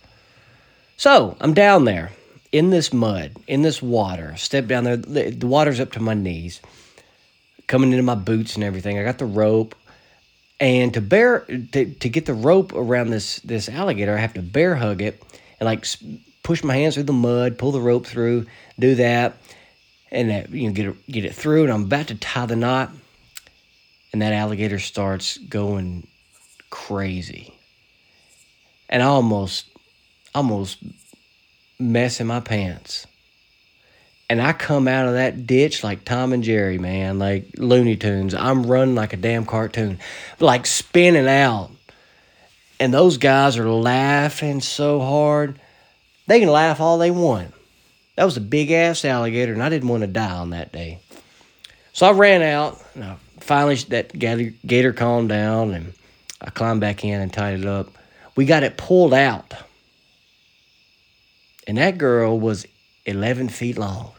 So 0.98 1.36
I'm 1.40 1.54
down 1.54 1.86
there 1.86 2.12
in 2.58 2.72
this 2.72 2.92
mud, 2.92 3.34
in 3.48 3.62
this 3.62 3.82
water. 3.82 4.36
Step 4.36 4.66
down 4.66 4.84
there. 4.84 4.98
The, 4.98 5.46
water's 5.46 5.80
up 5.80 5.92
to 5.92 6.00
my 6.00 6.16
knees, 6.16 6.60
coming 7.68 7.92
into 7.92 8.04
my 8.04 8.16
boots 8.16 8.56
and 8.56 8.64
everything. 8.64 8.98
I 8.98 9.04
got 9.04 9.20
the 9.20 9.26
rope, 9.26 9.76
and 10.60 10.92
to 10.96 11.02
bear 11.02 11.42
to, 11.42 11.94
to 11.94 12.10
get 12.10 12.26
the 12.26 12.34
rope 12.34 12.74
around 12.74 13.12
this 13.12 13.40
this 13.42 13.70
alligator, 13.70 14.18
I 14.18 14.22
have 14.22 14.34
to 14.34 14.42
bear 14.42 14.76
hug 14.76 15.04
it 15.04 15.22
and 15.60 15.68
like 15.68 15.86
push 16.42 16.64
my 16.64 16.76
hands 16.76 16.96
through 16.96 17.04
the 17.04 17.14
mud, 17.14 17.60
pull 17.60 17.72
the 17.72 17.80
rope 17.80 18.08
through, 18.08 18.48
do 18.80 18.96
that, 18.96 19.38
and 20.12 20.32
that, 20.32 20.50
you 20.50 20.68
know 20.68 20.74
get 20.74 20.88
it, 20.88 21.08
get 21.08 21.26
it 21.26 21.36
through. 21.36 21.64
And 21.64 21.72
I'm 21.72 21.84
about 21.84 22.08
to 22.08 22.16
tie 22.16 22.48
the 22.48 22.56
knot, 22.56 22.92
and 24.12 24.24
that 24.24 24.34
alligator 24.34 24.80
starts 24.80 25.38
going 25.38 26.08
crazy, 26.72 27.54
and 28.90 29.04
I 29.04 29.06
almost 29.06 29.68
almost 30.34 30.80
messing 31.80 32.28
my 32.28 32.40
pants. 32.40 33.08
And 34.30 34.42
I 34.42 34.52
come 34.52 34.88
out 34.88 35.08
of 35.08 35.14
that 35.14 35.48
ditch 35.48 35.84
like 35.84 36.04
Tom 36.04 36.34
and 36.34 36.44
Jerry, 36.44 36.78
man, 36.78 37.18
like 37.18 37.46
Looney 37.58 37.96
Tunes. 37.96 38.34
I'm 38.34 38.66
running 38.66 38.96
like 38.96 39.14
a 39.14 39.18
damn 39.18 39.46
cartoon, 39.46 40.00
like 40.40 40.66
spinning 40.66 41.30
out. 41.30 41.72
And 42.80 42.94
those 42.94 43.18
guys 43.18 43.58
are 43.58 43.70
laughing 43.70 44.60
so 44.60 45.00
hard. 45.00 45.60
They 46.28 46.42
can 46.42 46.50
laugh 46.50 46.82
all 46.82 46.98
they 46.98 47.10
want. 47.10 47.54
That 48.16 48.26
was 48.26 48.36
a 48.36 48.42
big 48.42 48.72
ass 48.72 49.06
alligator, 49.06 49.54
and 49.54 49.64
I 49.64 49.70
didn't 49.70 49.88
want 49.88 50.02
to 50.02 50.08
die 50.08 50.36
on 50.36 50.50
that 50.50 50.72
day. 50.72 51.00
So 51.94 52.06
I 52.06 52.12
ran 52.12 52.42
out. 52.42 52.82
And 52.96 53.04
I 53.04 53.16
finally, 53.40 53.76
that 53.76 54.18
gator 54.18 54.92
calmed 54.92 55.30
down, 55.30 55.74
and 55.74 55.94
I 56.42 56.50
climbed 56.50 56.82
back 56.82 57.06
in 57.06 57.22
and 57.22 57.32
tied 57.32 57.60
it 57.60 57.66
up. 57.66 57.88
We 58.36 58.46
got 58.46 58.64
it 58.64 58.78
pulled 58.78 59.14
out 59.14 59.54
and 61.68 61.78
that 61.78 61.98
girl 61.98 62.40
was 62.40 62.66
11 63.06 63.50
feet 63.50 63.78
long, 63.78 64.14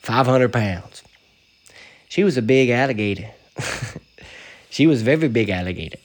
500 0.00 0.52
pounds. 0.52 1.02
She 2.08 2.24
was 2.24 2.36
a 2.36 2.42
big 2.42 2.70
alligator. 2.70 3.30
she 4.70 4.86
was 4.86 5.02
very 5.02 5.28
big 5.28 5.50
alligator. 5.50 5.98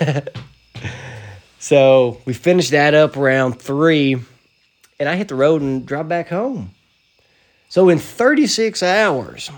so 1.58 2.20
we 2.24 2.32
finished 2.34 2.72
that 2.72 2.94
up 2.94 3.16
around 3.16 3.60
three, 3.60 4.14
and 4.98 5.08
I 5.08 5.14
hit 5.16 5.28
the 5.28 5.36
road 5.36 5.62
and 5.62 5.86
drove 5.86 6.08
back 6.08 6.28
home. 6.28 6.72
So 7.68 7.88
in 7.88 8.00
36 8.00 8.82
hours, 8.82 9.50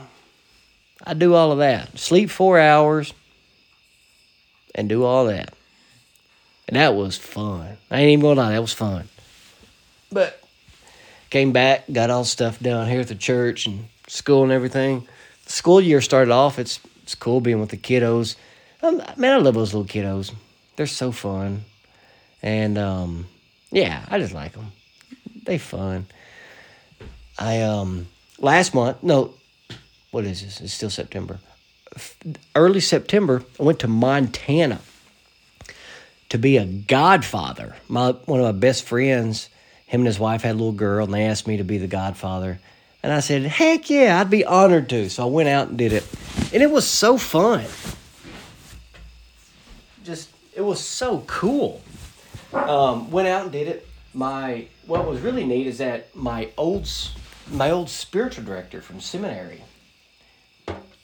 I 1.02 1.14
do 1.14 1.35
all 1.35 1.50
of 1.50 1.59
that. 1.59 1.99
Sleep 1.99 2.29
four 2.29 2.59
hours 2.59 3.14
and 4.75 4.88
do 4.88 5.02
all 5.05 5.26
that. 5.26 5.55
And 6.69 6.76
that 6.76 6.95
was 6.95 7.17
fun. 7.17 7.79
I 7.91 8.00
ain't 8.00 8.11
even 8.11 8.23
gonna 8.23 8.41
lie, 8.41 8.52
that 8.52 8.61
was 8.61 8.73
fun. 8.73 9.09
But 10.12 10.42
came 11.31 11.52
back, 11.52 11.85
got 11.90 12.11
all 12.11 12.25
stuff 12.25 12.61
down 12.61 12.88
here 12.88 13.00
at 13.00 13.09
the 13.09 13.14
church 13.14 13.66
and 13.66 13.87
school 14.07 14.42
and 14.42 14.52
everything. 14.52 15.07
The 15.47 15.52
school 15.52 15.81
year 15.81 16.00
started 16.00 16.31
off. 16.31 16.59
It's 16.59 16.78
it's 17.02 17.14
cool 17.14 17.40
being 17.40 17.61
with 17.61 17.71
the 17.71 17.76
kiddos. 17.76 18.37
Um, 18.83 19.02
man, 19.16 19.33
I 19.33 19.37
love 19.38 19.54
those 19.54 19.75
little 19.75 19.88
kiddos. 19.88 20.33
They're 20.76 20.87
so 20.87 21.12
fun, 21.12 21.64
and 22.42 22.78
um, 22.78 23.26
yeah, 23.71 24.04
I 24.09 24.19
just 24.19 24.35
like 24.35 24.52
them. 24.52 24.73
They 25.45 25.59
fun. 25.59 26.07
I 27.38 27.62
um 27.62 28.07
last 28.38 28.75
month 28.75 29.02
no, 29.02 29.35
what 30.11 30.25
is 30.25 30.42
this? 30.42 30.61
It's 30.61 30.75
still 30.75 30.90
September. 30.90 31.40
Early 32.54 32.81
September, 32.81 33.42
I 33.59 33.62
went 33.62 33.81
to 33.81 33.88
Montana 33.88 34.81
to 36.28 36.38
be 36.38 36.57
a 36.57 36.64
godfather. 36.64 37.76
My 37.88 38.12
one 38.12 38.40
of 38.40 38.47
my 38.47 38.52
best 38.52 38.85
friends 38.85 39.49
him 39.93 40.01
and 40.01 40.07
his 40.07 40.19
wife 40.19 40.41
had 40.41 40.53
a 40.53 40.59
little 40.59 40.73
girl, 40.73 41.05
and 41.05 41.13
they 41.13 41.27
asked 41.27 41.47
me 41.47 41.59
to 41.59 41.65
be 41.65 41.77
the 41.77 41.87
godfather. 41.87 42.59
And 43.03 43.13
I 43.13 43.21
said, 43.21 43.43
heck 43.43 43.91
yeah, 43.91 44.19
I'd 44.19 44.31
be 44.31 44.43
honored 44.43 44.89
to. 44.89 45.11
So 45.11 45.25
I 45.25 45.27
went 45.27 45.51
out 45.51 45.69
and 45.69 45.77
did 45.77 45.93
it. 45.93 46.09
And 46.51 46.63
it 46.63 46.71
was 46.71 46.87
so 46.87 47.19
fun. 47.19 47.67
Just, 50.03 50.31
it 50.55 50.63
was 50.63 50.81
so 50.81 51.25
cool. 51.27 51.83
Um, 52.55 53.11
went 53.11 53.29
out 53.29 53.43
and 53.43 53.53
did 53.53 53.69
it. 53.69 53.87
My, 54.15 54.67
what 54.87 55.07
was 55.07 55.21
really 55.21 55.45
neat 55.45 55.67
is 55.67 55.77
that 55.77 56.17
my 56.17 56.49
old, 56.57 56.89
my 57.51 57.71
old 57.71 57.91
spiritual 57.91 58.45
director 58.45 58.81
from 58.81 58.99
seminary 58.99 59.63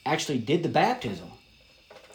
actually 0.03 0.39
did 0.39 0.63
the 0.63 0.69
baptism. 0.69 1.29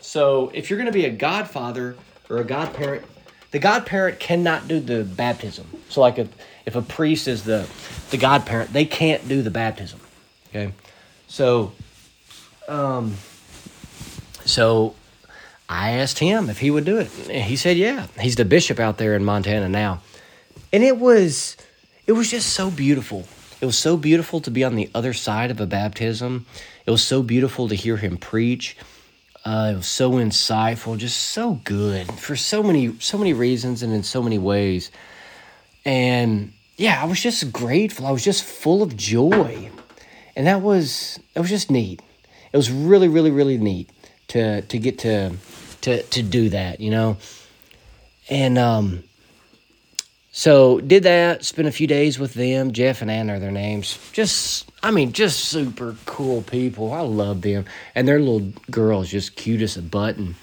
So 0.00 0.50
if 0.52 0.70
you're 0.70 0.78
going 0.78 0.90
to 0.90 0.92
be 0.92 1.04
a 1.04 1.10
godfather 1.10 1.94
or 2.28 2.38
a 2.38 2.44
godparent, 2.44 3.04
the 3.52 3.60
godparent 3.60 4.18
cannot 4.18 4.66
do 4.66 4.80
the 4.80 5.04
baptism. 5.04 5.68
So 5.88 6.00
like 6.00 6.18
if 6.18 6.28
if 6.66 6.76
a 6.76 6.82
priest 6.82 7.28
is 7.28 7.44
the 7.44 7.68
the 8.10 8.16
godparent, 8.16 8.72
they 8.72 8.84
can't 8.84 9.26
do 9.28 9.42
the 9.42 9.50
baptism. 9.50 10.00
Okay, 10.48 10.72
so 11.26 11.72
um, 12.68 13.14
so 14.44 14.94
I 15.68 15.92
asked 15.92 16.18
him 16.18 16.48
if 16.50 16.58
he 16.58 16.70
would 16.70 16.84
do 16.84 16.98
it. 16.98 17.08
He 17.08 17.56
said, 17.56 17.76
"Yeah." 17.76 18.06
He's 18.20 18.36
the 18.36 18.44
bishop 18.44 18.78
out 18.78 18.98
there 18.98 19.14
in 19.14 19.24
Montana 19.24 19.68
now, 19.68 20.02
and 20.72 20.82
it 20.82 20.98
was 20.98 21.56
it 22.06 22.12
was 22.12 22.30
just 22.30 22.50
so 22.50 22.70
beautiful. 22.70 23.24
It 23.60 23.66
was 23.66 23.78
so 23.78 23.96
beautiful 23.96 24.40
to 24.42 24.50
be 24.50 24.64
on 24.64 24.74
the 24.74 24.90
other 24.94 25.12
side 25.12 25.50
of 25.50 25.60
a 25.60 25.66
baptism. 25.66 26.44
It 26.86 26.90
was 26.90 27.02
so 27.02 27.22
beautiful 27.22 27.68
to 27.68 27.74
hear 27.74 27.96
him 27.96 28.18
preach. 28.18 28.76
Uh, 29.44 29.72
it 29.72 29.76
was 29.76 29.86
so 29.86 30.12
insightful, 30.12 30.96
just 30.98 31.18
so 31.18 31.60
good 31.64 32.10
for 32.12 32.36
so 32.36 32.62
many 32.62 32.94
so 32.98 33.18
many 33.18 33.32
reasons 33.32 33.82
and 33.82 33.92
in 33.92 34.02
so 34.02 34.22
many 34.22 34.38
ways. 34.38 34.90
And 35.84 36.52
yeah, 36.76 37.00
I 37.02 37.06
was 37.06 37.20
just 37.20 37.52
grateful. 37.52 38.06
I 38.06 38.10
was 38.10 38.24
just 38.24 38.44
full 38.44 38.82
of 38.82 38.96
joy. 38.96 39.70
And 40.36 40.46
that 40.46 40.62
was 40.62 41.20
that 41.34 41.40
was 41.40 41.50
just 41.50 41.70
neat. 41.70 42.02
It 42.52 42.56
was 42.56 42.70
really, 42.70 43.08
really, 43.08 43.30
really 43.30 43.58
neat 43.58 43.90
to 44.28 44.62
to 44.62 44.78
get 44.78 44.98
to 45.00 45.32
to 45.82 46.02
to 46.02 46.22
do 46.22 46.48
that, 46.50 46.80
you 46.80 46.90
know. 46.90 47.16
And 48.28 48.58
um 48.58 49.04
so 50.32 50.80
did 50.80 51.04
that, 51.04 51.44
spent 51.44 51.68
a 51.68 51.72
few 51.72 51.86
days 51.86 52.18
with 52.18 52.34
them. 52.34 52.72
Jeff 52.72 53.02
and 53.02 53.10
Ann 53.10 53.30
are 53.30 53.38
their 53.38 53.52
names. 53.52 53.98
Just 54.12 54.68
I 54.82 54.90
mean, 54.90 55.12
just 55.12 55.44
super 55.44 55.96
cool 56.06 56.42
people. 56.42 56.92
I 56.92 57.00
love 57.00 57.42
them. 57.42 57.66
And 57.94 58.08
their 58.08 58.18
little 58.18 58.52
girl 58.70 59.02
is 59.02 59.10
just 59.10 59.36
cute 59.36 59.62
as 59.62 59.76
a 59.76 59.82
button. 59.82 60.34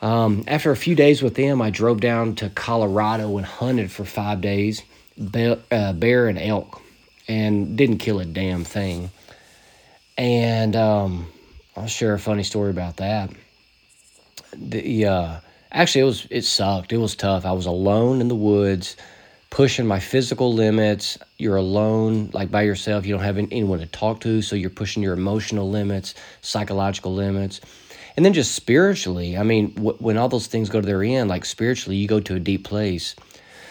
Um, 0.00 0.44
after 0.46 0.70
a 0.70 0.76
few 0.76 0.94
days 0.94 1.22
with 1.22 1.34
them, 1.34 1.60
I 1.60 1.70
drove 1.70 2.00
down 2.00 2.36
to 2.36 2.50
Colorado 2.50 3.36
and 3.36 3.46
hunted 3.46 3.90
for 3.90 4.04
five 4.04 4.40
days, 4.40 4.82
bear, 5.16 5.58
uh, 5.70 5.92
bear 5.92 6.28
and 6.28 6.38
elk, 6.38 6.80
and 7.26 7.76
didn't 7.76 7.98
kill 7.98 8.20
a 8.20 8.24
damn 8.24 8.64
thing. 8.64 9.10
And 10.16 10.76
um, 10.76 11.26
I'll 11.76 11.88
share 11.88 12.14
a 12.14 12.18
funny 12.18 12.44
story 12.44 12.70
about 12.70 12.98
that. 12.98 13.30
The 14.56 15.06
uh, 15.06 15.40
actually, 15.72 16.02
it 16.02 16.04
was 16.04 16.26
it 16.30 16.44
sucked. 16.44 16.92
It 16.92 16.98
was 16.98 17.16
tough. 17.16 17.44
I 17.44 17.52
was 17.52 17.66
alone 17.66 18.20
in 18.20 18.28
the 18.28 18.36
woods, 18.36 18.96
pushing 19.50 19.86
my 19.86 19.98
physical 19.98 20.52
limits. 20.52 21.18
You're 21.38 21.56
alone, 21.56 22.30
like 22.32 22.52
by 22.52 22.62
yourself. 22.62 23.04
You 23.04 23.14
don't 23.14 23.24
have 23.24 23.36
anyone 23.36 23.80
to 23.80 23.86
talk 23.86 24.20
to, 24.20 24.42
so 24.42 24.54
you're 24.54 24.70
pushing 24.70 25.02
your 25.02 25.14
emotional 25.14 25.68
limits, 25.68 26.14
psychological 26.40 27.14
limits 27.14 27.60
and 28.18 28.24
then 28.24 28.32
just 28.32 28.52
spiritually 28.56 29.38
i 29.38 29.44
mean 29.44 29.70
when 29.76 30.16
all 30.16 30.28
those 30.28 30.48
things 30.48 30.68
go 30.68 30.80
to 30.80 30.86
their 30.86 31.04
end 31.04 31.30
like 31.30 31.44
spiritually 31.44 31.94
you 31.94 32.08
go 32.08 32.18
to 32.18 32.34
a 32.34 32.40
deep 32.40 32.64
place. 32.64 33.14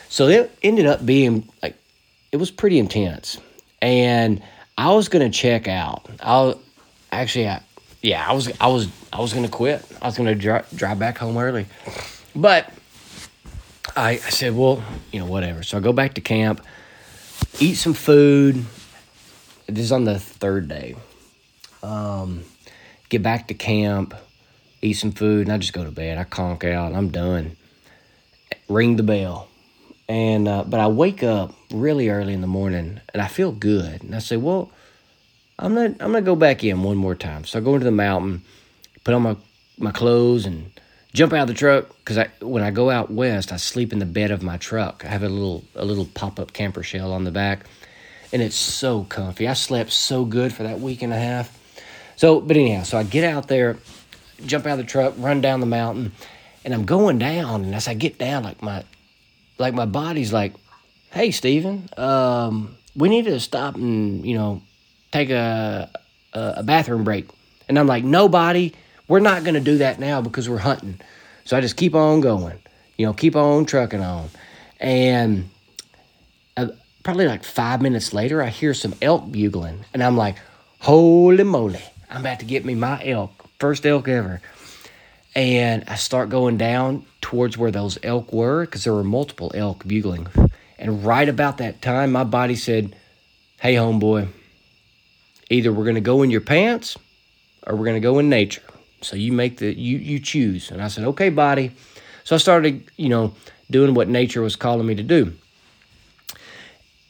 So 0.08 0.30
it 0.30 0.58
ended 0.64 0.86
up 0.86 1.06
being 1.06 1.50
like 1.62 1.76
it 2.32 2.38
was 2.38 2.50
pretty 2.50 2.80
intense. 2.80 3.42
And 3.82 4.42
i 4.78 4.94
was 4.94 5.10
gonna 5.10 5.32
check 5.32 5.68
out. 5.68 6.10
I 6.22 6.56
actually 7.12 7.50
I, 7.50 7.62
yeah 8.02 8.26
i 8.26 8.32
was 8.32 8.50
i 8.62 8.68
was 8.68 8.88
i 9.12 9.20
was 9.20 9.34
gonna 9.34 9.50
quit. 9.50 9.84
I 10.02 10.06
was 10.06 10.16
gonna 10.16 10.34
dri- 10.34 10.64
drive 10.74 10.98
back 10.98 11.18
home 11.18 11.38
early. 11.38 11.66
But 12.34 12.72
I, 13.98 14.12
I 14.12 14.16
said 14.18 14.56
well 14.56 14.82
you 15.12 15.20
know 15.20 15.26
whatever. 15.26 15.62
So 15.62 15.78
i 15.78 15.82
go 15.82 15.92
back 15.92 16.14
to 16.14 16.22
camp 16.22 16.66
eat 17.60 17.74
some 17.74 17.94
food. 17.94 18.64
This 19.68 19.84
is 19.84 19.92
on 19.92 20.06
the 20.06 20.18
third 20.18 20.70
day. 20.70 20.96
Um, 21.84 22.46
get 23.10 23.22
back 23.22 23.50
to 23.50 23.54
camp 23.54 24.14
eat 24.82 24.94
some 24.94 25.12
food, 25.12 25.48
and 25.48 25.52
I 25.52 25.58
just 25.58 25.74
go 25.74 25.84
to 25.84 25.92
bed. 25.92 26.18
I 26.18 26.24
conk 26.24 26.64
out, 26.64 26.94
I'm 26.94 27.10
done. 27.10 27.56
Ring 28.68 28.96
the 28.96 29.04
bell. 29.04 29.48
And 30.10 30.48
uh, 30.48 30.64
but 30.64 30.80
I 30.80 30.88
wake 30.88 31.22
up 31.24 31.54
really 31.72 32.10
early 32.10 32.34
in 32.34 32.42
the 32.42 32.48
morning 32.48 33.02
and 33.14 33.22
I 33.22 33.28
feel 33.28 33.52
good. 33.52 34.04
And 34.04 34.16
I 34.16 34.20
say, 34.20 34.38
well, 34.38 34.72
I'm 35.60 35.74
not 35.74 35.92
I'm 36.00 36.12
gonna 36.12 36.22
go 36.22 36.36
back 36.36 36.64
in 36.64 36.84
one 36.84 36.98
more 36.98 37.16
time. 37.16 37.44
So 37.44 37.60
I 37.60 37.62
go 37.62 37.74
into 37.74 37.84
the 37.84 37.92
mountain, 37.92 38.42
put 39.04 39.14
on 39.14 39.22
my 39.24 39.36
my 39.78 39.92
clothes 39.92 40.46
and 40.46 40.72
jump 41.14 41.34
out 41.34 41.42
of 41.42 41.48
the 41.48 41.54
truck 41.54 41.90
because 42.00 42.18
I 42.18 42.30
when 42.40 42.64
I 42.64 42.72
go 42.72 42.90
out 42.90 43.12
west, 43.12 43.52
I 43.52 43.58
sleep 43.58 43.92
in 43.92 44.00
the 44.00 44.06
bed 44.06 44.32
of 44.32 44.44
my 44.44 44.58
truck. 44.58 45.04
I 45.04 45.10
have 45.10 45.24
a 45.24 45.30
little 45.30 45.64
a 45.76 45.84
little 45.84 46.06
pop 46.06 46.40
up 46.40 46.54
camper 46.54 46.84
shell 46.84 47.12
on 47.12 47.24
the 47.24 47.32
back, 47.32 47.66
and 48.32 48.42
it's 48.42 48.56
so 48.56 49.04
comfy. 49.04 49.48
I 49.48 49.54
slept 49.54 49.92
so 49.92 50.24
good 50.24 50.54
for 50.54 50.64
that 50.64 50.80
week 50.80 51.02
and 51.02 51.12
a 51.12 51.20
half. 51.20 51.54
So, 52.16 52.40
but 52.40 52.58
anyhow, 52.58 52.84
so 52.84 52.98
I 52.98 53.04
get 53.04 53.24
out 53.24 53.48
there, 53.48 53.78
jump 54.46 54.66
out 54.66 54.74
of 54.74 54.78
the 54.80 54.84
truck, 54.84 55.14
run 55.18 55.42
down 55.42 55.60
the 55.60 55.66
mountain, 55.66 56.12
and 56.64 56.74
I'm 56.74 56.86
going 56.86 57.18
down. 57.18 57.64
And 57.64 57.76
as 57.76 57.88
I 57.88 57.94
get 57.94 58.18
down, 58.18 58.44
like 58.44 58.62
my 58.62 58.84
like 59.58 59.74
my 59.74 59.86
body's 59.86 60.32
like, 60.34 60.54
"Hey, 61.12 61.32
Stephen, 61.32 61.90
um, 61.98 62.78
we 62.96 63.10
need 63.10 63.26
to 63.26 63.40
stop 63.40 63.76
and 63.76 64.26
you 64.26 64.36
know 64.36 64.62
take 65.12 65.30
a 65.30 65.90
a 66.34 66.64
bathroom 66.64 67.04
break." 67.04 67.30
And 67.68 67.78
I'm 67.78 67.88
like, 67.88 68.04
"Nobody." 68.04 68.74
We're 69.08 69.20
not 69.20 69.44
going 69.44 69.54
to 69.54 69.62
do 69.62 69.78
that 69.78 70.00
now 70.00 70.22
because 70.22 70.50
we're 70.50 70.58
hunting. 70.58 71.00
So 71.46 71.56
I 71.56 71.62
just 71.62 71.78
keep 71.78 71.96
on 71.96 72.20
going, 72.20 72.60
you 72.98 73.06
know, 73.06 73.14
keep 73.14 73.36
on 73.38 73.66
trucking 73.66 74.02
on. 74.02 74.30
And 74.82 75.50
uh, 76.58 76.68
probably 77.04 77.26
like 77.26 77.46
five 77.46 77.82
minutes 77.82 78.14
later, 78.14 78.44
I 78.44 78.50
hear 78.50 78.74
some 78.74 78.94
elk 79.02 79.32
bugling. 79.32 79.86
And 79.94 80.04
I'm 80.04 80.18
like, 80.18 80.36
holy 80.80 81.46
moly, 81.46 81.82
I'm 82.10 82.20
about 82.22 82.40
to 82.40 82.46
get 82.46 82.66
me 82.66 82.76
my 82.76 83.02
elk, 83.06 83.37
first 83.60 83.86
elk 83.86 84.08
ever. 84.08 84.42
And 85.36 85.84
I 85.88 85.96
start 85.96 86.30
going 86.30 86.58
down 86.58 87.06
towards 87.22 87.58
where 87.58 87.72
those 87.72 88.00
elk 88.02 88.34
were 88.34 88.66
because 88.66 88.84
there 88.84 88.94
were 88.94 89.04
multiple 89.04 89.52
elk 89.54 89.86
bugling. 89.86 90.28
And 90.80 91.06
right 91.06 91.28
about 91.28 91.58
that 91.58 91.82
time, 91.82 92.12
my 92.12 92.24
body 92.24 92.56
said, 92.56 92.96
hey, 93.60 93.76
homeboy, 93.76 94.30
either 95.50 95.72
we're 95.72 95.84
going 95.84 95.96
to 95.96 96.02
go 96.02 96.24
in 96.24 96.32
your 96.32 96.42
pants 96.42 96.98
or 97.66 97.76
we're 97.76 97.86
going 97.86 97.96
to 97.96 98.00
go 98.02 98.20
in 98.20 98.30
nature. 98.30 98.64
So 99.02 99.16
you 99.16 99.32
make 99.32 99.58
the 99.58 99.78
you 99.78 99.98
you 99.98 100.20
choose. 100.20 100.72
And 100.72 100.82
I 100.82 100.88
said, 100.88 101.04
okay, 101.06 101.30
body. 101.30 101.72
So 102.24 102.36
I 102.36 102.40
started, 102.40 102.84
you 102.98 103.10
know, 103.10 103.36
doing 103.70 103.94
what 103.94 104.08
nature 104.08 104.42
was 104.42 104.56
calling 104.56 104.88
me 104.88 104.96
to 104.96 105.04
do. 105.04 105.34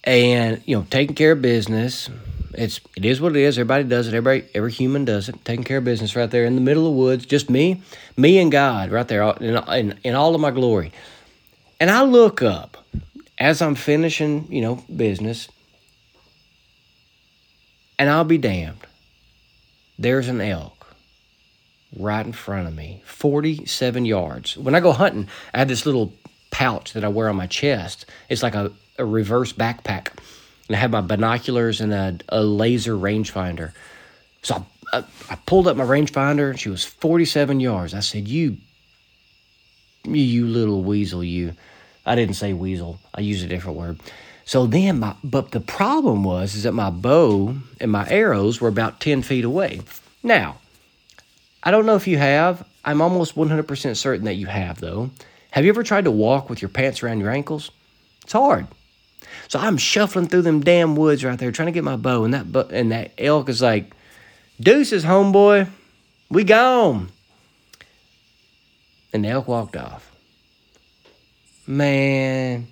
And, 0.03 0.61
you 0.65 0.75
know, 0.77 0.85
taking 0.89 1.15
care 1.15 1.33
of 1.33 1.41
business. 1.41 2.09
It's 2.53 2.79
it 2.95 3.05
is 3.05 3.19
what 3.19 3.35
it 3.35 3.41
is. 3.41 3.57
Everybody 3.57 3.83
does 3.83 4.07
it. 4.07 4.13
Everybody 4.13 4.49
every 4.53 4.71
human 4.71 5.05
does 5.05 5.29
it. 5.29 5.43
Taking 5.45 5.63
care 5.63 5.77
of 5.77 5.83
business 5.83 6.15
right 6.15 6.29
there 6.29 6.45
in 6.45 6.55
the 6.55 6.61
middle 6.61 6.87
of 6.87 6.93
the 6.93 6.99
woods. 6.99 7.25
Just 7.25 7.49
me, 7.49 7.81
me 8.15 8.39
and 8.39 8.51
God 8.51 8.91
right 8.91 9.07
there 9.07 9.23
in, 9.39 9.57
in, 9.57 9.99
in 10.03 10.15
all 10.15 10.33
of 10.35 10.41
my 10.41 10.51
glory. 10.51 10.91
And 11.79 11.91
I 11.91 12.03
look 12.03 12.41
up 12.41 12.85
as 13.37 13.61
I'm 13.61 13.75
finishing, 13.75 14.51
you 14.51 14.61
know, 14.61 14.83
business. 14.93 15.47
And 17.99 18.09
I'll 18.09 18.23
be 18.23 18.37
damned. 18.37 18.85
There's 19.99 20.27
an 20.27 20.41
elk 20.41 20.95
right 21.97 22.25
in 22.25 22.33
front 22.33 22.67
of 22.67 22.75
me, 22.75 23.01
47 23.05 24.05
yards. 24.05 24.57
When 24.57 24.75
I 24.75 24.79
go 24.79 24.91
hunting, 24.91 25.27
I 25.53 25.59
have 25.59 25.67
this 25.67 25.85
little 25.85 26.13
pouch 26.51 26.93
that 26.93 27.03
I 27.03 27.07
wear 27.07 27.29
on 27.29 27.35
my 27.35 27.47
chest. 27.47 28.05
It's 28.29 28.43
like 28.43 28.55
a, 28.55 28.71
a 28.99 29.05
reverse 29.05 29.53
backpack. 29.53 30.09
And 30.67 30.75
I 30.75 30.79
had 30.79 30.91
my 30.91 31.01
binoculars 31.01 31.81
and 31.81 31.93
a, 31.93 32.17
a 32.29 32.43
laser 32.43 32.93
rangefinder. 32.93 33.73
So 34.41 34.65
I, 34.93 34.99
I, 34.99 35.03
I 35.29 35.35
pulled 35.45 35.67
up 35.67 35.77
my 35.77 35.83
rangefinder 35.85 36.49
and 36.49 36.59
she 36.59 36.69
was 36.69 36.83
47 36.83 37.59
yards. 37.59 37.93
I 37.93 38.01
said, 38.01 38.27
You, 38.27 38.57
you 40.05 40.47
little 40.47 40.83
weasel, 40.83 41.23
you. 41.23 41.53
I 42.05 42.15
didn't 42.15 42.35
say 42.35 42.53
weasel, 42.53 42.99
I 43.13 43.21
used 43.21 43.45
a 43.45 43.49
different 43.49 43.77
word. 43.77 43.99
So 44.45 44.65
then, 44.65 44.99
my, 44.99 45.13
but 45.25 45.51
the 45.51 45.59
problem 45.59 46.23
was 46.23 46.55
is 46.55 46.63
that 46.63 46.71
my 46.71 46.89
bow 46.89 47.57
and 47.81 47.91
my 47.91 48.07
arrows 48.09 48.61
were 48.61 48.69
about 48.69 49.01
10 49.01 49.21
feet 49.21 49.43
away. 49.43 49.81
Now, 50.23 50.57
I 51.61 51.71
don't 51.71 51.85
know 51.85 51.95
if 51.97 52.07
you 52.07 52.17
have. 52.17 52.65
I'm 52.85 53.01
almost 53.01 53.35
100% 53.35 53.97
certain 53.97 54.23
that 54.23 54.35
you 54.35 54.45
have, 54.47 54.79
though. 54.79 55.09
Have 55.51 55.65
you 55.65 55.69
ever 55.69 55.83
tried 55.83 56.05
to 56.05 56.11
walk 56.11 56.49
with 56.49 56.61
your 56.61 56.69
pants 56.69 57.03
around 57.03 57.19
your 57.19 57.29
ankles? 57.29 57.71
It's 58.23 58.31
hard. 58.31 58.67
So 59.47 59.59
I'm 59.59 59.77
shuffling 59.77 60.27
through 60.27 60.43
them 60.43 60.61
damn 60.61 60.95
woods 60.95 61.23
right 61.23 61.37
there, 61.37 61.51
trying 61.51 61.67
to 61.67 61.71
get 61.71 61.83
my 61.83 61.95
bow, 61.95 62.23
and 62.23 62.33
that 62.33 62.51
bu- 62.51 62.69
and 62.71 62.91
that 62.91 63.11
elk 63.17 63.49
is 63.49 63.61
like, 63.61 63.93
"Deuces, 64.59 65.03
homeboy, 65.03 65.69
we 66.29 66.43
gone." 66.43 67.09
And 69.13 69.23
the 69.23 69.29
elk 69.29 69.47
walked 69.47 69.77
off. 69.77 70.11
Man, 71.65 72.67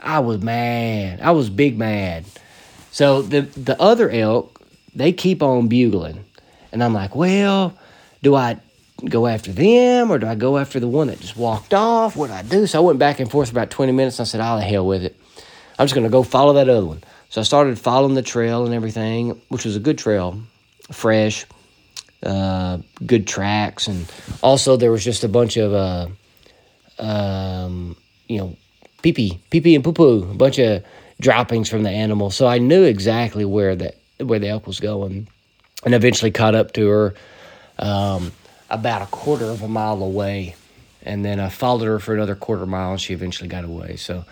I 0.00 0.20
was 0.20 0.40
mad. 0.40 1.20
I 1.20 1.30
was 1.32 1.50
big 1.50 1.78
mad. 1.78 2.24
So 2.90 3.22
the 3.22 3.42
the 3.42 3.80
other 3.80 4.10
elk, 4.10 4.60
they 4.94 5.12
keep 5.12 5.42
on 5.42 5.68
bugling, 5.68 6.24
and 6.72 6.82
I'm 6.82 6.94
like, 6.94 7.14
well, 7.14 7.74
do 8.22 8.34
I 8.34 8.58
go 9.08 9.26
after 9.26 9.52
them 9.52 10.10
or 10.10 10.18
do 10.18 10.26
I 10.26 10.34
go 10.34 10.58
after 10.58 10.78
the 10.80 10.88
one 10.88 11.08
that 11.08 11.20
just 11.20 11.36
walked 11.36 11.74
off? 11.74 12.16
What 12.16 12.28
do 12.28 12.32
I 12.34 12.42
do? 12.42 12.66
So 12.66 12.78
I 12.78 12.82
went 12.82 12.98
back 12.98 13.20
and 13.20 13.30
forth 13.30 13.48
for 13.48 13.54
about 13.54 13.70
20 13.70 13.92
minutes 13.92 14.20
I 14.20 14.24
said, 14.24 14.40
I'll 14.40 14.58
the 14.58 14.62
hell 14.62 14.86
with 14.86 15.04
it. 15.04 15.16
I'm 15.82 15.86
just 15.86 15.96
going 15.96 16.06
to 16.06 16.10
go 16.10 16.22
follow 16.22 16.52
that 16.52 16.68
other 16.68 16.86
one. 16.86 17.02
So 17.28 17.40
I 17.40 17.44
started 17.44 17.76
following 17.76 18.14
the 18.14 18.22
trail 18.22 18.66
and 18.66 18.72
everything, 18.72 19.30
which 19.48 19.64
was 19.64 19.74
a 19.74 19.80
good 19.80 19.98
trail, 19.98 20.40
fresh, 20.92 21.44
uh, 22.22 22.78
good 23.04 23.26
tracks. 23.26 23.88
And 23.88 24.06
also 24.44 24.76
there 24.76 24.92
was 24.92 25.04
just 25.04 25.24
a 25.24 25.28
bunch 25.28 25.56
of, 25.56 25.74
uh, 25.74 26.06
um, 27.02 27.96
you 28.28 28.38
know, 28.38 28.56
pee 29.02 29.12
pee, 29.12 29.40
pee 29.50 29.60
pee 29.60 29.74
and 29.74 29.82
poo 29.82 29.92
poo, 29.92 30.30
a 30.30 30.34
bunch 30.34 30.60
of 30.60 30.84
droppings 31.20 31.68
from 31.68 31.82
the 31.82 31.90
animal. 31.90 32.30
So 32.30 32.46
I 32.46 32.58
knew 32.58 32.84
exactly 32.84 33.44
where 33.44 33.74
that, 33.74 33.96
where 34.20 34.38
the 34.38 34.50
elk 34.50 34.68
was 34.68 34.78
going 34.78 35.26
and 35.84 35.94
eventually 35.94 36.30
caught 36.30 36.54
up 36.54 36.74
to 36.74 36.88
her 36.88 37.14
um, 37.80 38.30
about 38.70 39.02
a 39.02 39.06
quarter 39.06 39.46
of 39.46 39.62
a 39.62 39.68
mile 39.68 40.00
away. 40.00 40.54
And 41.02 41.24
then 41.24 41.40
I 41.40 41.48
followed 41.48 41.86
her 41.86 41.98
for 41.98 42.14
another 42.14 42.36
quarter 42.36 42.66
mile, 42.66 42.92
and 42.92 43.00
she 43.00 43.14
eventually 43.14 43.48
got 43.48 43.64
away. 43.64 43.96
So, 43.96 44.24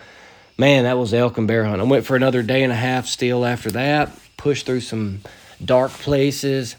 man, 0.57 0.83
that 0.83 0.97
was 0.97 1.13
elk 1.13 1.37
and 1.37 1.47
bear 1.47 1.65
hunt. 1.65 1.81
I 1.81 1.85
went 1.85 2.05
for 2.05 2.15
another 2.15 2.43
day 2.43 2.63
and 2.63 2.71
a 2.71 2.75
half 2.75 3.07
still 3.07 3.45
after 3.45 3.71
that, 3.71 4.11
pushed 4.37 4.65
through 4.65 4.81
some 4.81 5.21
dark 5.63 5.91
places, 5.91 6.75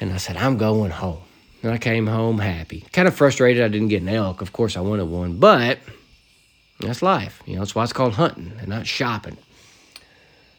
and 0.00 0.12
I 0.12 0.16
said, 0.16 0.36
I'm 0.36 0.56
going 0.56 0.90
home. 0.90 1.22
And 1.62 1.72
I 1.72 1.78
came 1.78 2.06
home 2.06 2.38
happy. 2.38 2.86
Kind 2.92 3.06
of 3.06 3.14
frustrated 3.14 3.62
I 3.62 3.68
didn't 3.68 3.88
get 3.88 4.00
an 4.00 4.08
elk. 4.08 4.40
Of 4.40 4.52
course, 4.52 4.76
I 4.78 4.80
wanted 4.80 5.04
one, 5.04 5.38
but 5.38 5.78
that's 6.80 7.02
life. 7.02 7.42
You 7.44 7.54
know, 7.54 7.60
that's 7.60 7.74
why 7.74 7.84
it's 7.84 7.92
called 7.92 8.14
hunting 8.14 8.52
and 8.58 8.68
not 8.68 8.86
shopping. 8.86 9.36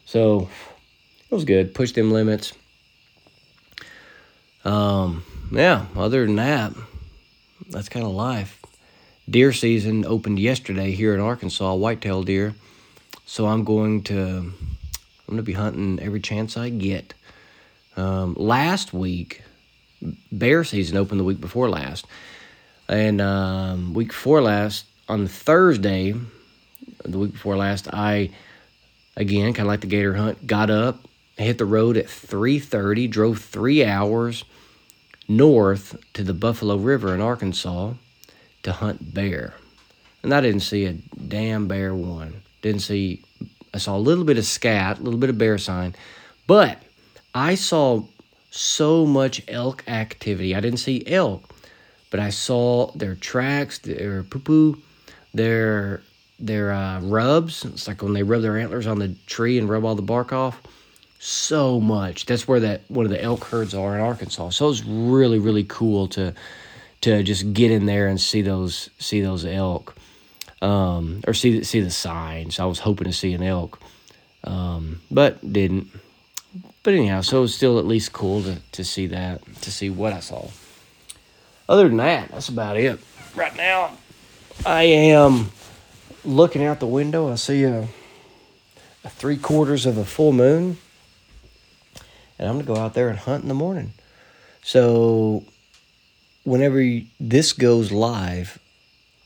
So 0.04 0.48
it 1.28 1.34
was 1.34 1.44
good. 1.44 1.74
Pushed 1.74 1.96
them 1.96 2.12
limits. 2.12 2.52
Um, 4.64 5.24
yeah, 5.50 5.86
other 5.96 6.24
than 6.24 6.36
that, 6.36 6.72
that's 7.68 7.88
kind 7.88 8.06
of 8.06 8.12
life. 8.12 8.61
Deer 9.32 9.54
season 9.54 10.04
opened 10.04 10.38
yesterday 10.38 10.90
here 10.90 11.14
in 11.14 11.20
Arkansas, 11.20 11.74
whitetail 11.74 12.22
deer. 12.22 12.54
So 13.24 13.46
I'm 13.46 13.64
going 13.64 14.02
to 14.02 14.14
I'm 14.14 14.54
going 15.26 15.38
to 15.38 15.42
be 15.42 15.54
hunting 15.54 15.98
every 16.00 16.20
chance 16.20 16.58
I 16.58 16.68
get. 16.68 17.14
Um, 17.96 18.34
last 18.34 18.92
week, 18.92 19.40
bear 20.30 20.64
season 20.64 20.98
opened 20.98 21.18
the 21.18 21.24
week 21.24 21.40
before 21.40 21.70
last, 21.70 22.04
and 22.90 23.22
um, 23.22 23.94
week 23.94 24.08
before 24.08 24.42
last 24.42 24.84
on 25.08 25.26
Thursday, 25.26 26.14
the 27.02 27.18
week 27.18 27.32
before 27.32 27.56
last, 27.56 27.88
I 27.90 28.28
again 29.16 29.54
kind 29.54 29.66
of 29.66 29.68
like 29.68 29.80
the 29.80 29.86
gator 29.86 30.14
hunt, 30.14 30.46
got 30.46 30.68
up, 30.68 31.08
hit 31.38 31.56
the 31.56 31.64
road 31.64 31.96
at 31.96 32.04
3:30, 32.04 33.08
drove 33.08 33.38
3 33.38 33.82
hours 33.82 34.44
north 35.26 35.96
to 36.12 36.22
the 36.22 36.34
Buffalo 36.34 36.76
River 36.76 37.14
in 37.14 37.22
Arkansas 37.22 37.94
to 38.62 38.72
hunt 38.72 39.14
bear. 39.14 39.54
And 40.22 40.32
I 40.32 40.40
didn't 40.40 40.60
see 40.60 40.86
a 40.86 40.92
damn 40.92 41.66
bear 41.68 41.94
one. 41.94 42.42
Didn't 42.62 42.82
see, 42.82 43.22
I 43.74 43.78
saw 43.78 43.96
a 43.96 43.98
little 43.98 44.24
bit 44.24 44.38
of 44.38 44.44
scat, 44.44 44.98
a 44.98 45.02
little 45.02 45.18
bit 45.18 45.30
of 45.30 45.38
bear 45.38 45.58
sign, 45.58 45.94
but 46.46 46.78
I 47.34 47.54
saw 47.54 48.04
so 48.50 49.06
much 49.06 49.42
elk 49.48 49.82
activity. 49.88 50.54
I 50.54 50.60
didn't 50.60 50.78
see 50.78 51.02
elk, 51.06 51.42
but 52.10 52.20
I 52.20 52.30
saw 52.30 52.92
their 52.92 53.14
tracks, 53.14 53.78
their 53.78 54.22
poo 54.22 54.38
poo, 54.38 54.82
their 55.34 56.02
their 56.38 56.72
uh, 56.72 57.00
rubs. 57.00 57.64
It's 57.64 57.88
like 57.88 58.02
when 58.02 58.12
they 58.12 58.22
rub 58.22 58.42
their 58.42 58.58
antlers 58.58 58.86
on 58.86 58.98
the 58.98 59.14
tree 59.26 59.58
and 59.58 59.68
rub 59.68 59.84
all 59.84 59.94
the 59.94 60.02
bark 60.02 60.32
off 60.32 60.60
so 61.18 61.80
much. 61.80 62.26
That's 62.26 62.46
where 62.46 62.60
that 62.60 62.82
one 62.88 63.06
of 63.06 63.10
the 63.10 63.22
elk 63.22 63.44
herds 63.44 63.74
are 63.74 63.96
in 63.96 64.02
Arkansas. 64.02 64.50
So 64.50 64.68
it's 64.68 64.84
really 64.84 65.38
really 65.38 65.64
cool 65.64 66.06
to 66.08 66.34
to 67.02 67.22
just 67.22 67.52
get 67.52 67.70
in 67.70 67.86
there 67.86 68.08
and 68.08 68.20
see 68.20 68.42
those 68.42 68.90
see 68.98 69.20
those 69.20 69.44
elk, 69.44 69.94
um, 70.60 71.22
or 71.26 71.34
see 71.34 71.62
see 71.62 71.80
the 71.80 71.90
signs. 71.90 72.58
I 72.58 72.64
was 72.64 72.80
hoping 72.80 73.06
to 73.06 73.12
see 73.12 73.32
an 73.34 73.42
elk, 73.42 73.78
um, 74.44 75.00
but 75.10 75.52
didn't. 75.52 75.88
But 76.82 76.94
anyhow, 76.94 77.20
so 77.20 77.38
it 77.38 77.42
was 77.42 77.54
still 77.54 77.78
at 77.78 77.86
least 77.86 78.12
cool 78.12 78.42
to 78.42 78.58
to 78.72 78.84
see 78.84 79.06
that 79.08 79.40
to 79.62 79.70
see 79.70 79.90
what 79.90 80.12
I 80.12 80.20
saw. 80.20 80.48
Other 81.68 81.88
than 81.88 81.98
that, 81.98 82.30
that's 82.30 82.48
about 82.48 82.76
it. 82.76 82.98
Right 83.36 83.56
now, 83.56 83.96
I 84.66 84.82
am 84.82 85.50
looking 86.24 86.64
out 86.64 86.80
the 86.80 86.86
window, 86.86 87.30
I 87.30 87.36
see 87.36 87.64
a, 87.64 87.88
a 89.04 89.08
three 89.08 89.36
quarters 89.36 89.86
of 89.86 89.98
a 89.98 90.04
full 90.04 90.32
moon, 90.32 90.78
and 92.38 92.48
I'm 92.48 92.54
gonna 92.54 92.64
go 92.64 92.76
out 92.76 92.94
there 92.94 93.08
and 93.08 93.18
hunt 93.18 93.42
in 93.42 93.48
the 93.48 93.54
morning. 93.54 93.92
So, 94.62 95.44
whenever 96.44 96.82
this 97.20 97.52
goes 97.52 97.92
live, 97.92 98.58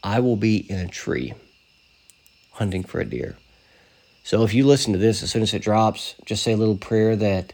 I 0.02 0.20
will 0.20 0.36
be 0.36 0.58
in 0.70 0.78
a 0.78 0.88
tree 0.88 1.34
hunting 2.52 2.84
for 2.84 3.00
a 3.00 3.04
deer. 3.04 3.36
So 4.24 4.42
if 4.42 4.54
you 4.54 4.66
listen 4.66 4.92
to 4.92 4.98
this 4.98 5.22
as 5.22 5.30
soon 5.30 5.42
as 5.42 5.54
it 5.54 5.62
drops, 5.62 6.14
just 6.24 6.42
say 6.42 6.52
a 6.52 6.56
little 6.56 6.76
prayer 6.76 7.14
that 7.16 7.52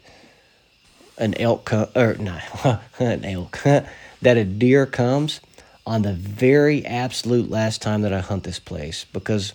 an 1.18 1.34
elk 1.38 1.72
or 1.72 2.16
not 2.18 2.42
an 2.98 3.24
elk 3.24 3.60
that 4.22 4.36
a 4.36 4.44
deer 4.44 4.86
comes 4.86 5.40
on 5.86 6.02
the 6.02 6.12
very 6.12 6.86
absolute 6.86 7.50
last 7.50 7.82
time 7.82 8.02
that 8.02 8.12
I 8.12 8.20
hunt 8.20 8.44
this 8.44 8.58
place 8.58 9.04
because 9.12 9.52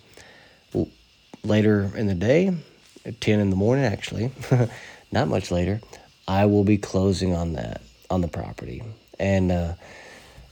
later 1.43 1.91
in 1.95 2.07
the 2.07 2.13
day, 2.13 2.55
at 3.05 3.21
10 3.21 3.39
in 3.39 3.49
the 3.49 3.55
morning 3.55 3.85
actually, 3.85 4.31
not 5.11 5.27
much 5.27 5.49
later, 5.49 5.81
I 6.27 6.45
will 6.45 6.63
be 6.63 6.77
closing 6.77 7.33
on 7.33 7.53
that 7.53 7.81
on 8.09 8.21
the 8.21 8.27
property. 8.27 8.83
And 9.19 9.51
uh, 9.51 9.73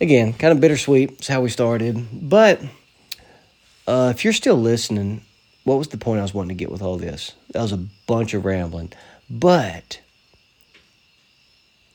again, 0.02 0.34
kind 0.34 0.52
of 0.52 0.60
bittersweet. 0.60 1.12
It's 1.12 1.28
how 1.28 1.42
we 1.42 1.50
started. 1.50 2.08
But 2.12 2.62
uh, 3.88 4.12
if 4.16 4.24
you're 4.24 4.34
still 4.34 4.58
listening, 4.58 5.22
what 5.64 5.78
was 5.78 5.90
the 5.90 5.98
point 5.98 6.20
I 6.20 6.24
was 6.24 6.34
wanting 6.34 6.58
to 6.58 6.60
get 6.60 6.72
with 6.72 6.82
all 6.82 6.98
this? 6.98 7.34
That 7.52 7.62
was 7.62 7.72
a 7.72 7.86
bunch 8.08 8.34
of 8.34 8.46
rambling. 8.46 8.94
But 9.30 10.00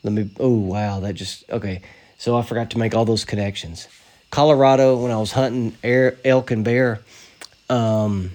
let 0.02 0.12
me 0.12 0.30
oh 0.38 0.54
wow, 0.54 1.00
that 1.00 1.14
just 1.14 1.48
okay. 1.50 1.82
So 2.18 2.36
I 2.36 2.42
forgot 2.42 2.70
to 2.70 2.78
make 2.78 2.94
all 2.94 3.04
those 3.04 3.24
connections. 3.24 3.88
Colorado, 4.30 4.96
when 4.96 5.10
I 5.10 5.16
was 5.16 5.32
hunting 5.32 5.74
elk 5.82 6.50
and 6.50 6.64
bear, 6.64 7.00
um, 7.68 8.30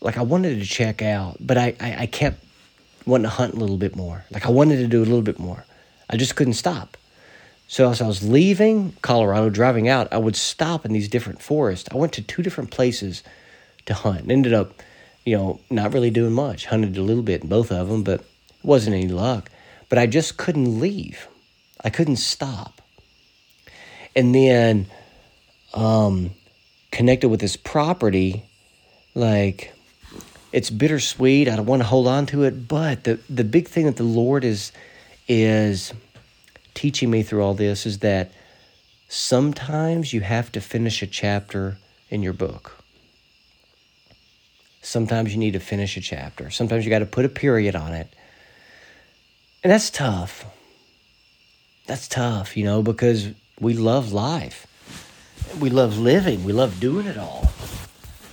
like 0.00 0.16
I 0.16 0.22
wanted 0.22 0.58
to 0.58 0.64
check 0.64 1.02
out, 1.02 1.36
but 1.38 1.58
I, 1.58 1.76
I, 1.78 1.96
I 2.00 2.06
kept 2.06 2.42
wanting 3.06 3.24
to 3.24 3.28
hunt 3.28 3.54
a 3.54 3.56
little 3.56 3.76
bit 3.76 3.94
more. 3.94 4.24
Like 4.30 4.46
I 4.46 4.50
wanted 4.50 4.78
to 4.78 4.86
do 4.86 5.00
a 5.02 5.04
little 5.04 5.22
bit 5.22 5.38
more. 5.38 5.64
I 6.10 6.16
just 6.16 6.36
couldn't 6.36 6.54
stop. 6.54 6.96
So 7.68 7.88
as 7.88 8.02
I 8.02 8.06
was 8.08 8.28
leaving 8.28 8.96
Colorado, 9.00 9.48
driving 9.48 9.88
out, 9.88 10.12
I 10.12 10.18
would 10.18 10.34
stop 10.34 10.84
in 10.84 10.92
these 10.92 11.08
different 11.08 11.40
forests. 11.40 11.88
I 11.92 11.96
went 11.96 12.12
to 12.14 12.22
two 12.22 12.42
different 12.42 12.72
places 12.72 13.22
to 13.86 13.94
hunt. 13.94 14.22
And 14.22 14.32
ended 14.32 14.52
up, 14.52 14.82
you 15.24 15.36
know, 15.36 15.60
not 15.70 15.94
really 15.94 16.10
doing 16.10 16.32
much. 16.32 16.66
Hunted 16.66 16.96
a 16.96 17.02
little 17.02 17.22
bit 17.22 17.42
in 17.42 17.48
both 17.48 17.70
of 17.70 17.88
them, 17.88 18.02
but 18.02 18.20
it 18.20 18.26
wasn't 18.64 18.96
any 18.96 19.06
luck. 19.06 19.50
But 19.88 19.98
I 19.98 20.06
just 20.06 20.36
couldn't 20.36 20.80
leave. 20.80 21.28
I 21.82 21.90
couldn't 21.90 22.16
stop. 22.16 22.82
And 24.16 24.34
then 24.34 24.86
um, 25.72 26.32
connected 26.90 27.28
with 27.28 27.40
this 27.40 27.56
property, 27.56 28.44
like 29.14 29.72
it's 30.52 30.70
bittersweet. 30.70 31.48
I 31.48 31.54
don't 31.54 31.66
want 31.66 31.82
to 31.82 31.88
hold 31.88 32.08
on 32.08 32.26
to 32.26 32.42
it, 32.42 32.66
but 32.66 33.04
the 33.04 33.20
the 33.30 33.44
big 33.44 33.68
thing 33.68 33.86
that 33.86 33.96
the 33.96 34.02
Lord 34.02 34.42
is 34.44 34.72
is 35.32 35.94
teaching 36.74 37.08
me 37.08 37.22
through 37.22 37.40
all 37.40 37.54
this 37.54 37.86
is 37.86 38.00
that 38.00 38.32
sometimes 39.08 40.12
you 40.12 40.22
have 40.22 40.50
to 40.50 40.60
finish 40.60 41.02
a 41.02 41.06
chapter 41.06 41.78
in 42.08 42.20
your 42.20 42.32
book. 42.32 42.82
Sometimes 44.82 45.32
you 45.32 45.38
need 45.38 45.52
to 45.52 45.60
finish 45.60 45.96
a 45.96 46.00
chapter. 46.00 46.50
Sometimes 46.50 46.84
you 46.84 46.90
got 46.90 46.98
to 46.98 47.06
put 47.06 47.24
a 47.24 47.28
period 47.28 47.76
on 47.76 47.92
it. 47.92 48.12
And 49.62 49.70
that's 49.70 49.88
tough. 49.88 50.44
That's 51.86 52.08
tough, 52.08 52.56
you 52.56 52.64
know, 52.64 52.82
because 52.82 53.28
we 53.60 53.74
love 53.74 54.12
life. 54.12 54.66
We 55.60 55.70
love 55.70 55.96
living. 55.96 56.42
We 56.42 56.52
love 56.52 56.80
doing 56.80 57.06
it 57.06 57.18
all. 57.18 57.52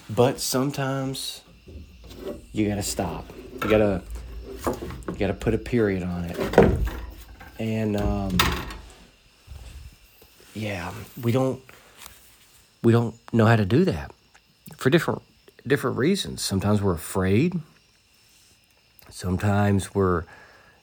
But 0.10 0.40
sometimes 0.40 1.42
you 2.54 2.68
got 2.68 2.76
to 2.76 2.84
stop. 2.84 3.32
You 3.62 3.70
got 3.70 3.78
to 3.78 4.02
you 5.08 5.14
got 5.18 5.28
to 5.28 5.34
put 5.34 5.54
a 5.54 5.58
period 5.58 6.04
on 6.04 6.26
it. 6.26 6.38
And 7.60 7.98
um, 7.98 8.38
yeah, 10.54 10.94
we 11.22 11.32
don't 11.32 11.62
we 12.84 12.92
don't 12.92 13.16
know 13.34 13.46
how 13.46 13.56
to 13.56 13.66
do 13.66 13.86
that 13.86 14.12
for 14.78 14.90
different 14.90 15.22
different 15.66 15.98
reasons. 15.98 16.42
Sometimes 16.42 16.82
we're 16.82 16.94
afraid. 16.94 17.60
Sometimes 19.10 19.96
we're, 19.96 20.24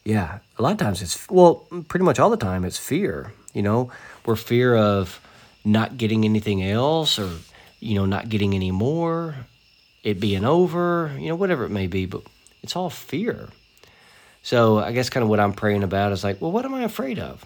yeah, 0.04 0.38
a 0.58 0.62
lot 0.62 0.72
of 0.72 0.78
times 0.78 1.02
it's, 1.02 1.28
well, 1.28 1.66
pretty 1.88 2.04
much 2.04 2.18
all 2.18 2.30
the 2.30 2.36
time 2.36 2.64
it's 2.64 2.78
fear. 2.78 3.32
You 3.52 3.62
know, 3.62 3.90
we're 4.24 4.36
fear 4.36 4.74
of 4.74 5.20
not 5.64 5.96
getting 5.96 6.24
anything 6.24 6.62
else 6.62 7.18
or, 7.18 7.30
you 7.80 7.94
know, 7.94 8.06
not 8.06 8.28
getting 8.28 8.54
any 8.54 8.70
more, 8.70 9.34
it 10.02 10.20
being 10.20 10.44
over, 10.44 11.14
you 11.18 11.28
know, 11.28 11.36
whatever 11.36 11.64
it 11.64 11.70
may 11.70 11.86
be, 11.86 12.06
but 12.06 12.22
it's 12.62 12.76
all 12.76 12.90
fear. 12.90 13.48
So 14.44 14.78
I 14.78 14.92
guess 14.92 15.08
kind 15.08 15.24
of 15.24 15.30
what 15.30 15.40
I'm 15.40 15.54
praying 15.54 15.84
about 15.84 16.12
is 16.12 16.22
like, 16.22 16.38
well, 16.40 16.52
what 16.52 16.66
am 16.66 16.74
I 16.74 16.82
afraid 16.82 17.18
of 17.18 17.42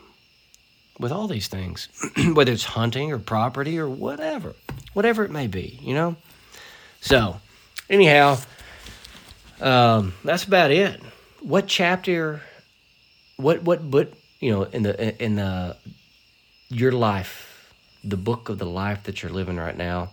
with 0.98 1.12
all 1.12 1.28
these 1.28 1.46
things? 1.46 1.88
Whether 2.34 2.50
it's 2.50 2.64
hunting 2.64 3.12
or 3.12 3.20
property 3.20 3.78
or 3.78 3.88
whatever, 3.88 4.56
whatever 4.94 5.24
it 5.24 5.30
may 5.30 5.46
be, 5.46 5.78
you 5.80 5.94
know? 5.94 6.16
So, 7.00 7.40
anyhow, 7.88 8.38
um, 9.60 10.14
that's 10.24 10.42
about 10.42 10.72
it. 10.72 11.00
What 11.40 11.68
chapter? 11.68 12.42
What 13.36 13.62
what 13.62 13.88
but 13.88 14.12
you 14.40 14.50
know 14.50 14.64
in 14.64 14.82
the 14.82 15.24
in 15.24 15.36
the 15.36 15.76
your 16.68 16.90
life, 16.90 17.72
the 18.02 18.16
book 18.16 18.48
of 18.48 18.58
the 18.58 18.66
life 18.66 19.04
that 19.04 19.22
you're 19.22 19.30
living 19.30 19.56
right 19.56 19.76
now? 19.76 20.10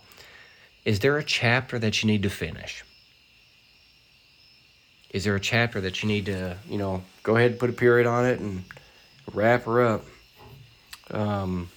Is 0.84 1.00
there 1.00 1.18
a 1.18 1.24
chapter 1.24 1.80
that 1.80 2.04
you 2.04 2.06
need 2.06 2.22
to 2.22 2.30
finish? 2.30 2.84
Is 5.10 5.24
there 5.24 5.34
a 5.34 5.40
chapter 5.40 5.80
that 5.80 6.02
you 6.02 6.08
need 6.08 6.26
to 6.26 6.56
you 6.68 6.78
know 6.78 7.02
go 7.22 7.36
ahead 7.36 7.52
and 7.52 7.60
put 7.60 7.70
a 7.70 7.74
period 7.74 8.06
on 8.06 8.26
it 8.26 8.40
and 8.40 8.64
wrap 9.32 9.64
her 9.64 9.82
up? 9.82 10.04
Um, 11.10 11.68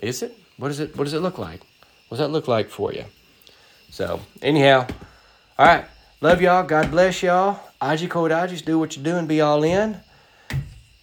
is 0.00 0.22
it? 0.22 0.36
What 0.56 0.68
does 0.68 0.80
it? 0.80 0.96
What 0.96 1.04
does 1.04 1.14
it 1.14 1.20
look 1.20 1.38
like? 1.38 1.60
What 2.08 2.18
does 2.18 2.26
that 2.26 2.32
look 2.32 2.48
like 2.48 2.68
for 2.68 2.92
you? 2.92 3.04
So, 3.90 4.20
anyhow, 4.40 4.86
all 5.58 5.66
right. 5.66 5.84
Love 6.20 6.40
y'all. 6.40 6.62
God 6.62 6.90
bless 6.90 7.22
y'all. 7.22 7.58
Age 7.82 8.08
quod 8.08 8.30
agis, 8.30 8.62
do 8.62 8.78
what 8.78 8.96
you're 8.96 9.04
doing. 9.04 9.26
Be 9.26 9.40
all 9.40 9.64
in. 9.64 10.00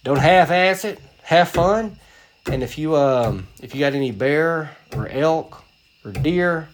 Don't 0.02 0.18
half-ass 0.18 0.86
it. 0.86 0.98
Have 1.24 1.50
fun. 1.50 1.98
And 2.46 2.62
if 2.62 2.78
you 2.78 2.96
um 2.96 3.46
if 3.60 3.74
you 3.74 3.80
got 3.80 3.92
any 3.92 4.12
bear 4.12 4.76
or 4.94 5.08
elk 5.08 5.62
or 6.04 6.12
deer 6.12 6.68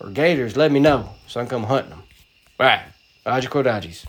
or 0.00 0.10
gators, 0.10 0.56
let 0.56 0.72
me 0.72 0.80
know 0.80 1.10
so 1.28 1.40
I 1.40 1.44
can 1.44 1.50
come 1.50 1.64
hunting 1.64 1.90
them. 1.90 2.02
All 2.58 2.66
right. 3.26 3.38
Age 3.38 3.48
quod 3.50 3.66
agis. 3.66 4.06